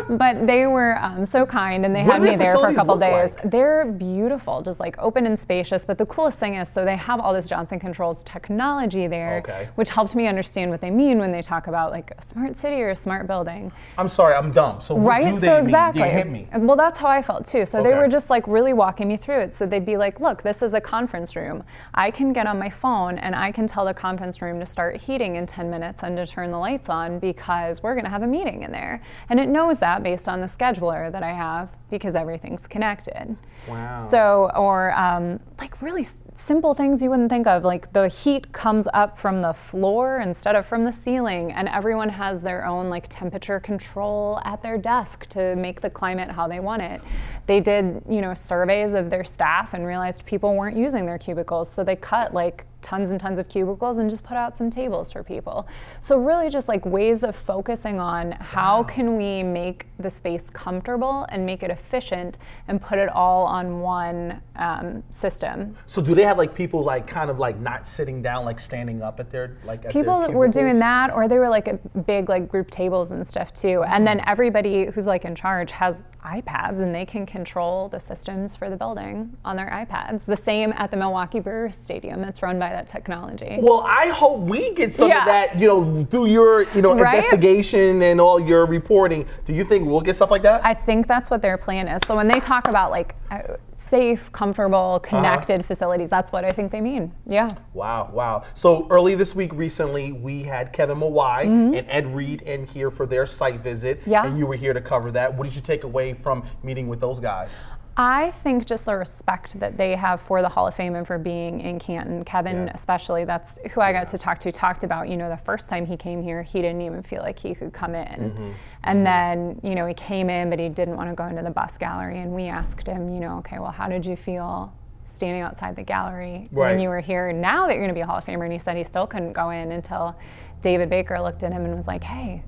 but 0.08 0.44
they 0.46 0.66
were 0.66 0.98
um, 1.00 1.24
so 1.24 1.46
kind 1.46 1.84
and 1.84 1.94
they 1.94 2.02
What 2.02 2.14
had 2.14 2.22
me 2.22 2.34
there 2.34 2.54
for 2.56 2.66
a 2.68 2.74
couple 2.74 2.96
days. 2.96 3.34
like? 3.34 3.48
They're 3.50 3.84
beautiful, 3.86 4.60
just 4.60 4.80
like 4.80 4.96
open 4.98 5.24
and 5.24 5.38
spacious. 5.38 5.84
But 5.84 5.98
the 5.98 6.06
coolest 6.06 6.40
thing 6.40 6.56
is, 6.56 6.68
so 6.68 6.84
they 6.84 6.96
have 6.96 7.20
all 7.20 7.32
this 7.32 7.48
Johnson 7.48 7.78
Controls 7.78 8.24
technology 8.24 9.06
there, 9.06 9.38
Okay. 9.38 9.68
which 9.76 9.90
helped 9.90 10.16
me 10.16 10.26
understand 10.26 10.70
what 10.72 10.80
they 10.80 10.90
mean 10.90 11.18
when 11.20 11.30
they 11.30 11.42
talk 11.42 11.68
about 11.68 11.92
like 11.92 12.10
a 12.18 12.22
smart 12.22 12.56
city 12.56 12.82
or 12.82 12.90
a 12.90 12.96
smart 12.96 13.28
building. 13.28 13.70
I'm 13.96 14.08
sorry, 14.08 14.34
I'm 14.34 14.50
dumb. 14.50 14.80
So 14.80 14.98
right? 14.98 15.22
do 15.22 15.38
they 15.38 15.46
so 15.46 15.54
mean? 15.54 15.62
exactly. 15.62 16.02
They 16.02 16.10
hit 16.10 16.28
me. 16.28 16.48
Well, 16.56 16.76
that's 16.76 16.98
how 16.98 17.06
I 17.06 17.22
felt 17.22 17.44
too. 17.46 17.64
So 17.66 17.82
they 17.84 17.94
were 17.94 18.08
just 18.08 18.30
like 18.30 18.46
really 18.48 18.72
walking 18.72 19.06
me 19.06 19.16
through 19.16 19.40
it. 19.40 19.54
So 19.54 19.64
they'd 19.76 19.84
be 19.84 19.98
like, 19.98 20.20
"Look, 20.20 20.42
this 20.42 20.62
is 20.62 20.72
a 20.72 20.80
conference 20.80 21.36
room. 21.36 21.62
I 21.92 22.10
can 22.10 22.32
get 22.32 22.46
on 22.46 22.58
my 22.58 22.70
phone 22.70 23.18
and 23.18 23.36
I 23.36 23.52
can 23.52 23.66
tell 23.66 23.84
the 23.84 23.92
conference 23.92 24.40
room 24.40 24.58
to 24.60 24.64
start 24.64 24.96
heating 24.96 25.36
in 25.36 25.44
10 25.44 25.68
minutes 25.68 26.02
and 26.02 26.16
to 26.16 26.26
turn 26.26 26.50
the 26.50 26.58
lights 26.58 26.88
on 26.88 27.18
because 27.18 27.82
we're 27.82 27.94
going 27.94 28.04
to 28.04 28.10
have 28.10 28.22
a 28.22 28.26
meeting 28.26 28.62
in 28.62 28.72
there." 28.72 29.02
And 29.28 29.38
it 29.38 29.48
knows 29.48 29.78
that 29.80 30.02
based 30.02 30.28
on 30.28 30.40
the 30.40 30.46
scheduler 30.46 31.12
that 31.12 31.22
I 31.22 31.32
have 31.32 31.76
because 31.90 32.14
everything's 32.16 32.66
connected. 32.66 33.36
Wow. 33.68 33.98
So, 33.98 34.50
or 34.54 34.92
um, 34.96 35.40
like 35.58 35.80
really 35.82 36.02
s- 36.02 36.16
simple 36.34 36.74
things 36.74 37.02
you 37.02 37.10
wouldn't 37.10 37.30
think 37.30 37.46
of, 37.46 37.64
like 37.64 37.92
the 37.92 38.08
heat 38.08 38.52
comes 38.52 38.86
up 38.92 39.18
from 39.18 39.42
the 39.42 39.52
floor 39.52 40.20
instead 40.20 40.54
of 40.54 40.66
from 40.66 40.84
the 40.84 40.92
ceiling, 40.92 41.52
and 41.52 41.68
everyone 41.68 42.08
has 42.08 42.42
their 42.42 42.66
own 42.66 42.88
like 42.88 43.06
temperature 43.08 43.58
control 43.58 44.40
at 44.44 44.62
their 44.62 44.78
desk 44.78 45.26
to 45.30 45.56
make 45.56 45.80
the 45.80 45.90
climate 45.90 46.30
how 46.30 46.46
they 46.46 46.60
want 46.60 46.82
it. 46.82 47.00
They 47.46 47.60
did, 47.60 48.02
you 48.08 48.20
know, 48.20 48.34
surveys 48.34 48.94
of 48.94 49.10
their 49.10 49.24
staff 49.24 49.74
and 49.74 49.86
realized 49.86 50.24
people 50.26 50.54
weren't 50.54 50.76
using 50.76 51.06
their 51.06 51.18
cubicles, 51.18 51.70
so 51.70 51.82
they 51.82 51.96
cut 51.96 52.34
like 52.34 52.66
tons 52.86 53.10
and 53.10 53.18
tons 53.18 53.40
of 53.40 53.48
cubicles 53.48 53.98
and 53.98 54.08
just 54.08 54.22
put 54.22 54.36
out 54.36 54.56
some 54.56 54.70
tables 54.70 55.10
for 55.10 55.24
people. 55.24 55.66
So 55.98 56.20
really 56.20 56.48
just 56.48 56.68
like 56.68 56.86
ways 56.86 57.24
of 57.24 57.34
focusing 57.34 57.98
on 57.98 58.30
how 58.30 58.84
can 58.84 59.16
we 59.16 59.42
make 59.42 59.86
the 59.98 60.08
space 60.08 60.50
comfortable 60.50 61.26
and 61.30 61.44
make 61.44 61.64
it 61.64 61.70
efficient 61.70 62.38
and 62.68 62.80
put 62.80 62.98
it 62.98 63.08
all 63.08 63.44
on 63.44 63.80
one 63.80 64.40
um, 64.54 65.02
system. 65.10 65.74
So 65.86 66.00
do 66.00 66.14
they 66.14 66.22
have 66.22 66.38
like 66.38 66.54
people 66.54 66.84
like 66.84 67.08
kind 67.08 67.28
of 67.28 67.40
like 67.40 67.58
not 67.58 67.88
sitting 67.88 68.22
down, 68.22 68.44
like 68.44 68.60
standing 68.60 69.02
up 69.02 69.18
at 69.18 69.30
their 69.30 69.56
like 69.64 69.84
at 69.84 69.92
People 69.92 70.20
their 70.20 70.36
were 70.36 70.46
doing 70.46 70.78
that 70.78 71.12
or 71.12 71.26
they 71.26 71.40
were 71.40 71.48
like 71.48 71.80
big 72.06 72.28
like 72.28 72.48
group 72.48 72.70
tables 72.70 73.10
and 73.10 73.26
stuff 73.26 73.52
too. 73.52 73.82
And 73.82 74.06
then 74.06 74.22
everybody 74.28 74.86
who's 74.86 75.08
like 75.08 75.24
in 75.24 75.34
charge 75.34 75.72
has 75.72 76.04
iPads 76.24 76.80
and 76.80 76.94
they 76.94 77.04
can 77.04 77.26
control 77.26 77.88
the 77.88 77.98
systems 77.98 78.54
for 78.54 78.70
the 78.70 78.76
building 78.76 79.36
on 79.44 79.56
their 79.56 79.70
iPads. 79.70 80.24
The 80.24 80.36
same 80.36 80.72
at 80.76 80.92
the 80.92 80.96
Milwaukee 80.96 81.40
Brewers 81.40 81.76
Stadium. 81.76 82.22
It's 82.22 82.42
run 82.42 82.58
by 82.60 82.75
that 82.76 82.86
technology. 82.86 83.58
Well, 83.60 83.82
I 83.86 84.08
hope 84.08 84.40
we 84.40 84.72
get 84.74 84.92
some 84.92 85.08
Yeah. 85.08 85.20
of 85.20 85.26
that, 85.26 85.58
you 85.58 85.66
know, 85.66 86.02
through 86.02 86.26
your, 86.26 86.62
you 86.74 86.82
know, 86.82 86.94
Right? 86.94 87.14
investigation 87.16 88.02
and 88.02 88.20
all 88.20 88.38
your 88.38 88.66
reporting. 88.66 89.24
Do 89.46 89.54
you 89.54 89.64
think 89.64 89.86
we'll 89.88 90.02
get 90.02 90.14
stuff 90.16 90.30
like 90.30 90.42
that? 90.42 90.60
I 90.64 90.74
think 90.74 91.06
that's 91.06 91.30
what 91.30 91.40
their 91.40 91.56
plan 91.56 91.88
is. 91.88 92.02
So 92.06 92.14
when 92.14 92.28
they 92.28 92.38
talk 92.38 92.68
about 92.68 92.90
like 92.90 93.14
uh, 93.30 93.38
safe, 93.76 94.30
comfortable, 94.32 95.00
Uh-huh. 95.02 95.10
connected 95.16 95.64
facilities, 95.64 96.10
that's 96.10 96.30
what 96.32 96.44
I 96.44 96.50
think 96.50 96.70
they 96.70 96.80
mean. 96.82 97.12
Yeah. 97.26 97.48
Wow, 97.72 98.10
wow. 98.12 98.42
So 98.54 98.86
early 98.90 99.14
this 99.14 99.34
week, 99.34 99.52
recently, 99.54 100.12
we 100.12 100.42
had 100.42 100.72
Kevin 100.72 100.98
Mawae 100.98 101.46
Mhm. 101.46 101.78
and 101.78 101.86
Ed 101.88 102.06
Reed 102.14 102.42
in 102.42 102.66
here 102.66 102.90
for 102.90 103.06
their 103.06 103.24
site 103.26 103.60
visit. 103.60 104.02
Yeah. 104.06 104.26
And 104.26 104.38
you 104.38 104.46
were 104.46 104.54
here 104.54 104.74
to 104.74 104.80
cover 104.80 105.10
that. 105.12 105.34
What 105.34 105.44
did 105.44 105.56
you 105.56 105.62
take 105.62 105.82
away 105.84 106.12
from 106.12 106.42
meeting 106.62 106.88
with 106.88 107.00
those 107.00 107.20
guys? 107.20 107.52
I 107.98 108.30
think 108.42 108.66
just 108.66 108.84
the 108.84 108.94
respect 108.94 109.58
that 109.58 109.78
they 109.78 109.96
have 109.96 110.20
for 110.20 110.42
the 110.42 110.48
Hall 110.50 110.66
of 110.66 110.74
Fame 110.74 110.96
and 110.96 111.06
for 111.06 111.16
being 111.16 111.60
in 111.60 111.78
Canton. 111.78 112.24
Kevin, 112.24 112.66
Yeah. 112.66 112.72
especially, 112.74 113.24
that's 113.24 113.58
who 113.72 113.80
I 113.80 113.92
got 113.92 114.06
to 114.08 114.18
talk 114.18 114.38
to, 114.40 114.52
talked 114.52 114.84
about, 114.84 115.08
you 115.08 115.16
know, 115.16 115.30
the 115.30 115.36
first 115.38 115.70
time 115.70 115.86
he 115.86 115.96
came 115.96 116.22
here, 116.22 116.42
he 116.42 116.60
didn't 116.60 116.82
even 116.82 117.02
feel 117.02 117.22
like 117.22 117.38
he 117.38 117.54
could 117.54 117.72
come 117.72 117.94
in. 117.94 118.32
Mhm. 118.36 118.50
And 118.84 119.06
then, 119.06 119.60
you 119.62 119.74
know, 119.74 119.86
he 119.86 119.94
came 119.94 120.28
in, 120.28 120.50
but 120.50 120.58
he 120.58 120.68
didn't 120.68 120.96
want 120.96 121.08
to 121.08 121.16
go 121.16 121.24
into 121.24 121.42
the 121.42 121.50
bust 121.50 121.80
gallery. 121.80 122.18
And 122.18 122.32
we 122.34 122.48
asked 122.48 122.86
him, 122.86 123.08
you 123.08 123.18
know, 123.18 123.38
okay, 123.38 123.58
well, 123.58 123.70
how 123.70 123.88
did 123.88 124.04
you 124.04 124.14
feel 124.14 124.72
standing 125.04 125.40
outside 125.40 125.74
the 125.74 125.82
gallery 125.82 126.48
Right. 126.52 126.72
when 126.72 126.80
you 126.80 126.90
were 126.90 127.00
here? 127.00 127.32
Now 127.32 127.66
that 127.66 127.72
you're 127.74 127.82
going 127.82 127.88
to 127.88 127.94
be 127.94 128.02
a 128.02 128.06
Hall 128.06 128.18
of 128.18 128.26
Famer. 128.26 128.42
And 128.44 128.52
he 128.52 128.58
said 128.58 128.76
he 128.76 128.84
still 128.84 129.06
couldn't 129.06 129.32
go 129.32 129.48
in 129.50 129.72
until 129.72 130.16
David 130.60 130.90
Baker 130.90 131.18
looked 131.18 131.42
at 131.44 131.50
him 131.52 131.64
and 131.64 131.74
was 131.74 131.86
like, 131.86 132.04
hey, 132.04 132.42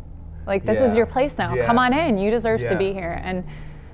like, 0.47 0.65
this 0.65 0.79
is 0.81 0.95
your 0.95 1.07
place 1.07 1.39
now. 1.39 1.55
Yeah. 1.55 1.65
Come 1.65 1.79
on 1.79 1.95
in. 1.95 2.19
You 2.19 2.31
deserve 2.31 2.61
Yeah. 2.61 2.69
to 2.71 2.77
be 2.77 2.93
here. 2.93 3.19
And 3.25 3.45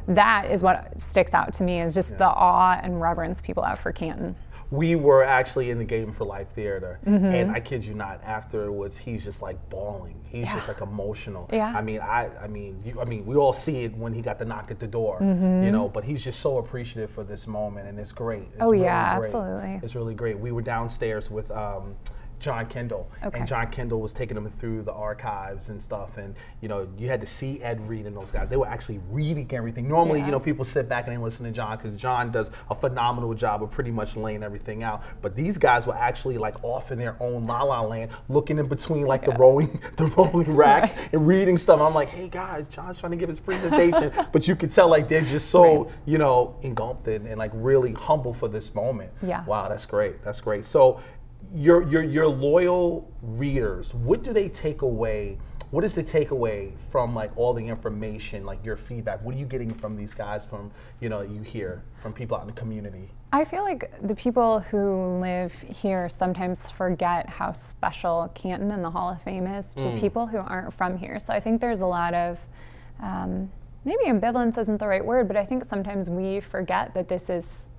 that 0.08 0.50
is 0.50 0.62
what 0.62 1.00
sticks 1.00 1.34
out 1.34 1.52
to 1.54 1.62
me 1.64 1.80
is 1.80 1.94
just 1.94 2.16
the 2.18 2.26
awe 2.26 2.78
and 2.82 3.00
reverence 3.00 3.40
people 3.40 3.62
have 3.62 3.78
for 3.78 3.92
Canton. 3.92 4.36
We 4.70 4.96
were 4.96 5.22
actually 5.22 5.70
in 5.70 5.78
the 5.78 5.84
Game 5.84 6.10
for 6.10 6.24
Life 6.24 6.48
Theater, 6.48 6.98
Mhm. 7.06 7.32
and 7.32 7.50
I 7.52 7.60
kid 7.60 7.84
you 7.84 7.94
not, 7.94 8.20
afterwards 8.24 8.96
he's 8.96 9.22
just 9.22 9.40
like 9.42 9.56
bawling. 9.68 10.16
He's 10.24 10.52
just 10.52 10.66
like 10.68 10.80
emotional. 10.80 11.48
Yeah. 11.52 11.72
I 11.76 11.80
mean, 11.82 12.00
I, 12.00 12.28
I 12.42 12.48
mean, 12.48 12.80
you, 12.84 13.00
I 13.00 13.04
mean, 13.04 13.24
we 13.24 13.36
all 13.36 13.52
see 13.52 13.84
it 13.84 13.96
when 13.96 14.12
he 14.12 14.20
got 14.20 14.38
the 14.38 14.44
knock 14.44 14.70
at 14.72 14.80
the 14.80 14.86
door, 14.88 15.20
Mhm. 15.20 15.64
you 15.64 15.70
know. 15.70 15.88
But 15.88 16.02
he's 16.04 16.24
just 16.24 16.40
so 16.40 16.58
appreciative 16.58 17.10
for 17.10 17.22
this 17.22 17.46
moment, 17.46 17.86
and 17.86 18.00
it's 18.00 18.10
great. 18.10 18.48
It's 18.54 18.56
Oh, 18.62 18.70
really 18.72 18.84
yeah, 18.84 19.16
great. 19.18 19.26
absolutely. 19.26 19.80
It's 19.82 19.94
really 19.94 20.14
great. 20.14 20.38
We 20.40 20.50
were 20.50 20.62
downstairs 20.62 21.30
with. 21.30 21.50
Um, 21.52 21.94
Jon 22.40 22.66
Kendle, 22.66 23.06
Okay. 23.24 23.38
and 23.38 23.48
Jon 23.48 23.66
Kendle 23.68 24.00
was 24.00 24.12
taking 24.12 24.34
them 24.34 24.48
through 24.50 24.82
the 24.82 24.92
archives 24.92 25.68
and 25.68 25.82
stuff, 25.82 26.18
and 26.18 26.34
you 26.60 26.68
know 26.68 26.88
you 26.98 27.08
had 27.08 27.20
to 27.20 27.26
see 27.26 27.62
Ed 27.62 27.86
Reed 27.88 28.06
and 28.06 28.16
those 28.16 28.30
guys. 28.30 28.50
They 28.50 28.56
were 28.56 28.66
actually 28.66 29.00
reading 29.10 29.48
everything. 29.52 29.88
Normally, 29.88 30.18
Yeah. 30.20 30.26
you 30.26 30.30
know, 30.32 30.40
people 30.40 30.64
sit 30.64 30.88
back 30.88 31.06
and 31.06 31.14
they 31.16 31.20
listen 31.20 31.46
to 31.46 31.52
Jon 31.52 31.76
because 31.76 31.96
Jon 31.96 32.30
does 32.30 32.50
a 32.70 32.74
phenomenal 32.74 33.34
job 33.34 33.62
of 33.62 33.70
pretty 33.70 33.90
much 33.90 34.16
laying 34.16 34.42
everything 34.42 34.82
out. 34.82 35.02
But 35.22 35.34
these 35.36 35.58
guys 35.58 35.86
were 35.86 35.94
actually 35.96 36.38
like 36.38 36.56
off 36.62 36.92
in 36.92 36.98
their 36.98 37.16
own 37.20 37.46
la 37.46 37.62
la 37.62 37.80
land, 37.82 38.10
looking 38.28 38.58
in 38.58 38.66
between 38.66 39.06
like 39.06 39.24
the 39.24 39.32
rolling 39.32 39.80
the 39.96 40.06
rolling 40.06 40.54
racks 40.56 40.92
and 41.12 41.26
reading 41.26 41.56
stuff. 41.58 41.80
I'm 41.80 41.94
like, 41.94 42.08
hey 42.08 42.28
guys, 42.28 42.68
Jon's 42.68 43.00
trying 43.00 43.12
to 43.12 43.16
give 43.18 43.28
his 43.28 43.40
presentation, 43.40 44.12
but 44.32 44.46
you 44.48 44.56
could 44.56 44.70
tell 44.70 44.88
like 44.88 45.08
they're 45.08 45.20
just 45.22 45.50
so 45.50 45.88
you 46.04 46.18
know 46.18 46.56
engulfed 46.62 47.08
in 47.08 47.26
and 47.26 47.38
like 47.38 47.50
really 47.54 47.92
humble 47.92 48.34
for 48.34 48.48
this 48.48 48.74
moment. 48.74 49.10
Yeah. 49.22 49.44
Wow, 49.44 49.68
that's 49.68 49.86
great. 49.86 50.22
That's 50.22 50.40
great. 50.40 50.64
So 50.66 51.00
your 51.52 51.88
your 51.88 52.02
your 52.02 52.26
loyal 52.26 53.10
readers, 53.22 53.94
what 53.94 54.22
do 54.22 54.32
they 54.32 54.48
take 54.48 54.82
away? 54.82 55.38
What 55.70 55.82
is 55.82 55.94
the 55.96 56.04
takeaway 56.04 56.72
from 56.90 57.14
like 57.16 57.36
all 57.36 57.52
the 57.52 57.66
information, 57.66 58.44
like 58.46 58.64
your 58.64 58.76
feedback? 58.76 59.20
What 59.24 59.34
are 59.34 59.38
you 59.38 59.46
getting 59.46 59.70
from 59.70 59.96
these 59.96 60.14
guys 60.14 60.46
from, 60.46 60.70
you 61.00 61.08
know, 61.08 61.22
you 61.22 61.42
hear 61.42 61.82
from 62.00 62.12
people 62.12 62.36
out 62.36 62.42
in 62.42 62.46
the 62.46 62.52
community? 62.52 63.10
I 63.32 63.44
feel 63.44 63.64
like 63.64 63.90
the 64.06 64.14
people 64.14 64.60
who 64.60 65.18
live 65.20 65.52
here 65.62 66.08
sometimes 66.08 66.70
forget 66.70 67.28
how 67.28 67.50
special 67.50 68.30
Canton 68.34 68.70
and 68.70 68.84
the 68.84 68.90
Hall 68.90 69.10
of 69.10 69.20
Fame 69.22 69.48
is 69.48 69.74
to 69.74 69.84
Mm. 69.84 69.98
people 69.98 70.26
who 70.28 70.38
aren't 70.38 70.72
from 70.72 70.96
here. 70.96 71.18
So 71.18 71.32
I 71.32 71.40
think 71.40 71.60
there's 71.60 71.80
a 71.80 71.86
lot 71.86 72.14
of 72.14 72.38
um, 73.02 73.50
maybe 73.84 74.04
ambivalence 74.04 74.56
isn't 74.58 74.78
the 74.78 74.86
right 74.86 75.04
word, 75.04 75.26
but 75.26 75.36
I 75.36 75.44
think 75.44 75.64
sometimes 75.64 76.08
we 76.08 76.38
forget 76.38 76.94
that 76.94 77.08
this 77.08 77.28
is 77.28 77.70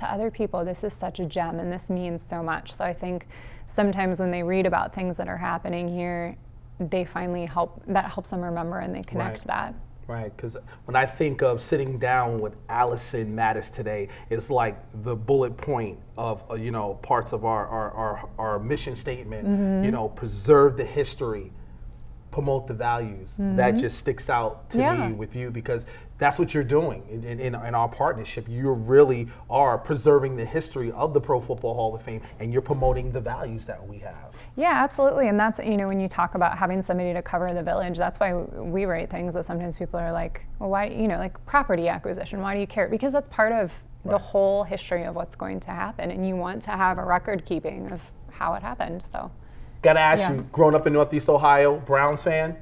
to 0.00 0.10
other 0.12 0.30
people 0.30 0.64
this 0.64 0.82
is 0.84 0.92
such 0.92 1.20
a 1.20 1.24
gem 1.26 1.60
and 1.60 1.72
this 1.72 1.88
means 1.90 2.22
so 2.22 2.42
much. 2.42 2.72
So 2.72 2.84
I 2.84 2.92
think 2.92 3.26
sometimes 3.66 4.18
when 4.20 4.30
they 4.30 4.42
read 4.42 4.66
about 4.66 4.92
things 4.94 5.16
that 5.18 5.28
are 5.28 5.36
happening 5.36 5.88
here, 5.88 6.36
they 6.78 7.04
finally 7.04 7.46
help 7.46 7.82
that 7.86 8.06
helps 8.10 8.30
them 8.30 8.40
remember 8.40 8.78
and 8.80 8.94
they 8.94 9.02
connect 9.02 9.38
Right. 9.40 9.46
that. 9.46 9.74
Right, 10.06 10.36
because 10.36 10.56
when 10.86 10.96
I 10.96 11.06
think 11.06 11.40
of 11.40 11.60
sitting 11.62 11.96
down 11.96 12.40
with 12.40 12.60
Allison 12.68 13.36
Mattis 13.36 13.72
today, 13.72 14.08
it's 14.28 14.50
like 14.50 14.76
the 15.04 15.14
bullet 15.14 15.56
point 15.56 16.00
of 16.18 16.42
uh, 16.50 16.54
you 16.54 16.72
know 16.72 16.94
parts 16.94 17.32
of 17.32 17.44
our 17.44 17.66
our, 17.68 17.90
our, 17.92 18.28
our 18.38 18.58
mission 18.58 18.96
statement. 18.96 19.46
Mhm. 19.46 19.84
You 19.84 19.92
know, 19.92 20.08
preserve 20.08 20.76
the 20.76 20.84
history, 20.84 21.52
promote 22.30 22.66
the 22.66 22.74
values. 22.74 23.36
That 23.40 23.74
Mhm. 23.74 23.80
just 23.80 23.98
sticks 23.98 24.30
out 24.30 24.70
to 24.70 24.78
Yeah. 24.78 25.08
me 25.08 25.12
with 25.14 25.34
you 25.34 25.50
because 25.50 25.86
that's 26.18 26.38
what 26.38 26.52
you're 26.54 26.62
doing 26.64 27.02
in, 27.08 27.24
in, 27.24 27.40
in, 27.40 27.54
in 27.54 27.74
our 27.74 27.88
partnership. 27.88 28.48
You 28.48 28.72
really 28.72 29.28
are 29.48 29.78
preserving 29.78 30.36
the 30.36 30.44
history 30.44 30.92
of 30.92 31.14
the 31.14 31.20
Pro 31.20 31.40
Football 31.40 31.74
Hall 31.74 31.94
of 31.94 32.02
Fame, 32.02 32.20
and 32.38 32.52
you're 32.52 32.62
promoting 32.62 33.10
the 33.12 33.20
values 33.20 33.66
that 33.66 33.86
we 33.86 33.98
have. 33.98 34.30
Yeah, 34.56 34.72
absolutely. 34.74 35.28
And 35.28 35.40
that's, 35.40 35.58
you 35.60 35.76
know, 35.76 35.88
when 35.88 35.98
you 36.00 36.08
talk 36.08 36.34
about 36.34 36.58
having 36.58 36.82
somebody 36.82 37.12
to 37.14 37.22
cover 37.22 37.48
the 37.48 37.62
village, 37.62 37.96
that's 37.96 38.20
why 38.20 38.34
we 38.34 38.84
write 38.84 39.10
things 39.10 39.34
that 39.34 39.44
sometimes 39.44 39.78
people 39.78 39.98
are 39.98 40.12
like, 40.12 40.46
well, 40.58 40.70
why, 40.70 40.84
you 40.86 41.08
know, 41.08 41.16
like 41.18 41.44
property 41.46 41.88
acquisition, 41.88 42.40
why 42.40 42.54
do 42.54 42.60
you 42.60 42.66
care? 42.66 42.88
Because 42.88 43.12
that's 43.12 43.28
part 43.28 43.52
of 43.52 43.72
the 44.04 44.18
whole 44.18 44.64
history 44.64 45.04
of 45.04 45.14
what's 45.14 45.34
going 45.34 45.60
to 45.60 45.70
happen. 45.70 46.10
And 46.10 46.26
you 46.26 46.36
want 46.36 46.62
to 46.62 46.70
have 46.70 46.98
a 46.98 47.04
record 47.04 47.44
keeping 47.44 47.90
of 47.92 48.00
how 48.30 48.54
it 48.54 48.62
happened. 48.62 49.02
So, 49.02 49.30
Got 49.82 49.94
to 49.94 50.00
ask 50.00 50.22
Yeah. 50.22 50.32
you, 50.34 50.42
growing 50.52 50.74
up 50.74 50.86
in 50.86 50.92
Northeast 50.92 51.28
Ohio, 51.28 51.76
Browns 51.78 52.22
fan? 52.22 52.56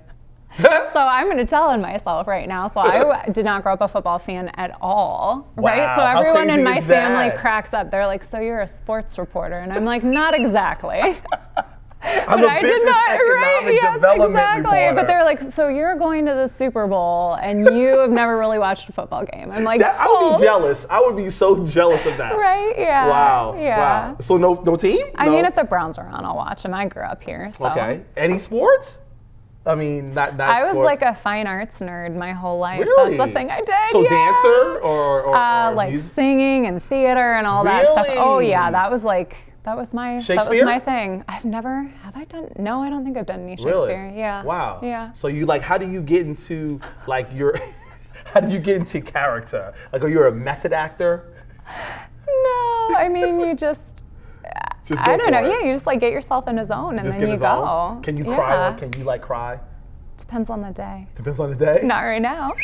so 0.59 0.67
I'm 1.01 1.27
going 1.27 1.37
to 1.39 1.45
tell 1.45 1.65
on 1.69 1.81
myself 1.83 2.27
right 2.27 2.49
now. 2.49 2.69
So 2.69 2.81
I 2.81 3.29
did 3.31 3.45
not 3.45 3.63
grow 3.63 3.75
up 3.75 3.81
a 3.83 3.89
football 3.89 4.19
fan 4.19 4.49
at 4.55 4.77
all, 4.81 5.47
right? 5.57 5.79
Wow, 5.81 5.97
So 5.97 6.03
everyone 6.05 6.49
in 6.49 6.65
my 6.65 6.81
family 6.81 7.37
cracks 7.37 7.75
up. 7.75 7.91
They're 7.91 8.07
like, 8.07 8.25
"So 8.25 8.41
you're 8.41 8.61
a 8.63 8.69
sports 8.69 9.19
reporter?" 9.19 9.59
And 9.59 9.73
I'm 9.73 9.85
like, 9.85 10.03
"Not 10.05 10.35
exactly." 10.35 11.17
I'm 12.29 12.41
But 12.41 12.45
a 12.45 12.53
I 12.53 12.63
did 12.63 12.71
business 12.75 12.85
not- 12.95 13.11
economic 13.11 13.35
right, 13.65 13.75
yes, 13.75 13.95
development 13.95 14.31
exactly. 14.31 14.63
reporter. 14.79 14.95
But 14.95 15.07
they're 15.07 15.25
like, 15.25 15.41
so 15.41 15.69
you're 15.69 15.97
going 15.97 16.27
to 16.27 16.35
the 16.35 16.47
Super 16.49 16.87
Bowl 16.87 17.35
and 17.35 17.65
you 17.77 17.99
have 18.01 18.11
never 18.11 18.39
really 18.39 18.59
watched 18.59 18.89
a 18.89 18.93
football 18.93 19.25
game. 19.25 19.51
I'm 19.53 19.65
like, 19.65 19.81
That- 19.81 19.97
I 19.99 20.07
would 20.07 20.37
be 20.39 20.43
jealous. 20.45 20.87
I 20.91 21.01
would 21.01 21.17
be 21.17 21.31
so 21.31 21.65
jealous 21.65 22.05
of 22.07 22.17
that. 22.19 22.37
Right? 22.37 22.75
Yeah. 22.79 23.09
Wow. 23.09 23.57
Yeah. 23.59 23.79
Wow. 24.11 24.17
So 24.21 24.37
no 24.37 24.55
no 24.65 24.77
team? 24.77 25.05
I 25.17 25.27
No? 25.27 25.33
mean, 25.33 25.45
if 25.45 25.55
the 25.55 25.65
Browns 25.65 25.99
are 25.99 26.09
on, 26.09 26.25
I'll 26.25 26.37
watch 26.37 26.63
them. 26.63 26.75
I 26.75 26.87
grew 26.87 27.03
up 27.05 27.23
here, 27.23 27.51
so. 27.53 27.67
Okay. 27.67 28.03
Any 28.17 28.39
sports? 28.39 28.99
I 29.67 29.75
mean, 29.75 30.15
not 30.15 30.37
not 30.37 30.49
I 30.57 30.65
was 30.65 30.73
sports. 30.75 30.87
like 30.87 31.03
a 31.03 31.15
fine 31.15 31.47
arts 31.47 31.81
nerd 31.81 32.15
my 32.17 32.33
whole 32.33 32.59
life. 32.59 32.81
Really? 32.81 33.17
That's 33.19 33.29
the 33.29 33.35
thing 33.35 33.51
I 33.51 33.59
did. 33.59 33.75
So 33.91 34.03
yeah. 34.03 34.09
dancer 34.09 34.79
or, 34.81 35.23
or, 35.25 35.37
uh, 35.37 35.73
like 35.73 35.91
music? 35.91 36.13
singing 36.13 36.67
and 36.67 36.83
theater 36.83 37.35
and 37.35 37.47
all 37.47 37.65
that 37.65 37.93
stuff. 37.93 38.07
Oh 38.17 38.39
yeah, 38.39 38.71
that 38.71 38.91
was 38.91 39.05
like 39.05 39.37
that 39.65 39.77
was 39.77 39.93
my 39.93 40.19
that 40.19 40.49
was 40.49 40.63
my 40.63 40.79
thing. 40.79 41.25
I've 41.29 41.45
never 41.45 41.85
have 42.03 42.17
I 42.17 42.25
done 42.25 42.51
no, 42.59 42.83
I 42.83 42.89
don't 42.91 43.05
think 43.05 43.17
I've 43.17 43.27
done 43.27 43.41
any 43.41 43.57
Shakespeare. 43.57 44.05
Really? 44.07 44.19
Yeah. 44.19 44.43
Wow. 44.43 44.81
Yeah. 44.83 45.13
So 45.13 45.29
you 45.29 45.47
like 45.47 45.63
how 45.63 45.77
do 45.79 45.89
you 45.91 46.01
get 46.01 46.27
into 46.27 46.81
like 47.07 47.29
your 47.35 47.59
how 48.33 48.41
do 48.41 48.49
you 48.49 48.59
get 48.59 48.77
into 48.77 49.01
character? 49.01 49.75
Like 49.93 50.03
are 50.03 50.09
you 50.09 50.23
a 50.25 50.33
method 50.33 50.73
actor? 50.73 51.33
No, 52.27 52.97
I 52.97 53.09
mean 53.13 53.41
you 53.41 53.55
just 53.57 54.05
Just 54.85 55.05
go 55.05 55.13
I 55.13 55.17
don't 55.19 55.31
know. 55.33 55.41
it. 55.41 55.51
Yeah, 55.51 55.67
you 55.67 55.75
just 55.75 55.87
like 55.87 56.01
get 56.01 56.13
yourself 56.13 56.49
in 56.49 56.59
a 56.59 56.65
zone 56.65 56.97
and 56.99 57.05
Just 57.05 57.19
then 57.19 57.29
you 57.29 57.37
go. 57.37 58.01
Can 58.03 58.17
you 58.17 58.25
cry 58.25 58.55
Yeah. 58.55 58.75
or 58.75 58.79
can 58.79 58.91
you 58.99 59.05
like 59.05 59.21
cry? 59.21 59.61
Depends 60.17 60.49
on 60.49 60.63
the 60.63 60.71
day. 60.71 61.07
Depends 61.15 61.39
on 61.41 61.51
the 61.51 61.57
day. 61.57 61.81
Not 61.83 62.01
right 62.01 62.23
now. 62.23 62.55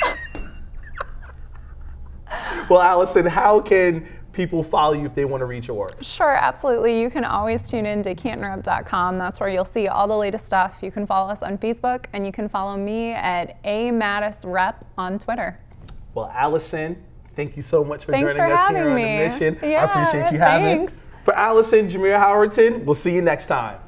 Well, 2.68 2.80
Allison, 2.80 3.26
how 3.26 3.60
can 3.60 4.06
people 4.34 4.62
follow 4.62 4.92
you 4.94 5.06
if 5.06 5.14
they 5.14 5.24
want 5.24 5.40
to 5.40 5.46
read 5.46 5.66
your 5.66 5.76
work? 5.76 5.96
Sure, 6.02 6.34
absolutely. 6.34 7.00
You 7.00 7.08
can 7.10 7.24
always 7.24 7.68
tune 7.68 7.86
in 7.86 8.02
to 8.02 8.14
cantonrep.com. 8.14 9.16
That's 9.18 9.40
where 9.40 9.48
you'll 9.48 9.64
see 9.64 9.88
all 9.88 10.06
the 10.06 10.16
latest 10.16 10.46
stuff. 10.46 10.76
You 10.82 10.90
can 10.90 11.06
follow 11.06 11.30
us 11.30 11.42
on 11.42 11.56
Facebook 11.58 12.06
and 12.12 12.26
you 12.26 12.32
can 12.32 12.48
follow 12.48 12.76
me 12.76 13.12
at 13.12 13.58
A 13.64 13.90
Mattis 13.90 14.44
Rep 14.44 14.84
on 14.98 15.18
Twitter. 15.18 15.58
Well, 16.14 16.30
Allison, 16.34 17.02
thank 17.34 17.56
you 17.56 17.62
so 17.62 17.82
much 17.84 18.04
for 18.04 18.12
Thanks 18.12 18.22
joining 18.34 18.36
for 18.36 18.52
us 18.52 18.68
here 18.68 18.88
on 18.90 18.94
me. 18.96 19.02
the 19.02 19.24
mission. 19.28 19.58
I 19.62 19.84
appreciate 19.84 20.30
you 20.32 20.38
having. 20.38 20.86
thanks. 20.88 20.94
For 21.24 21.36
Allison, 21.36 21.88
Jameer 21.88 22.18
Howerton, 22.20 22.84
we'll 22.84 22.94
see 22.94 23.14
you 23.14 23.22
next 23.22 23.46
time. 23.46 23.78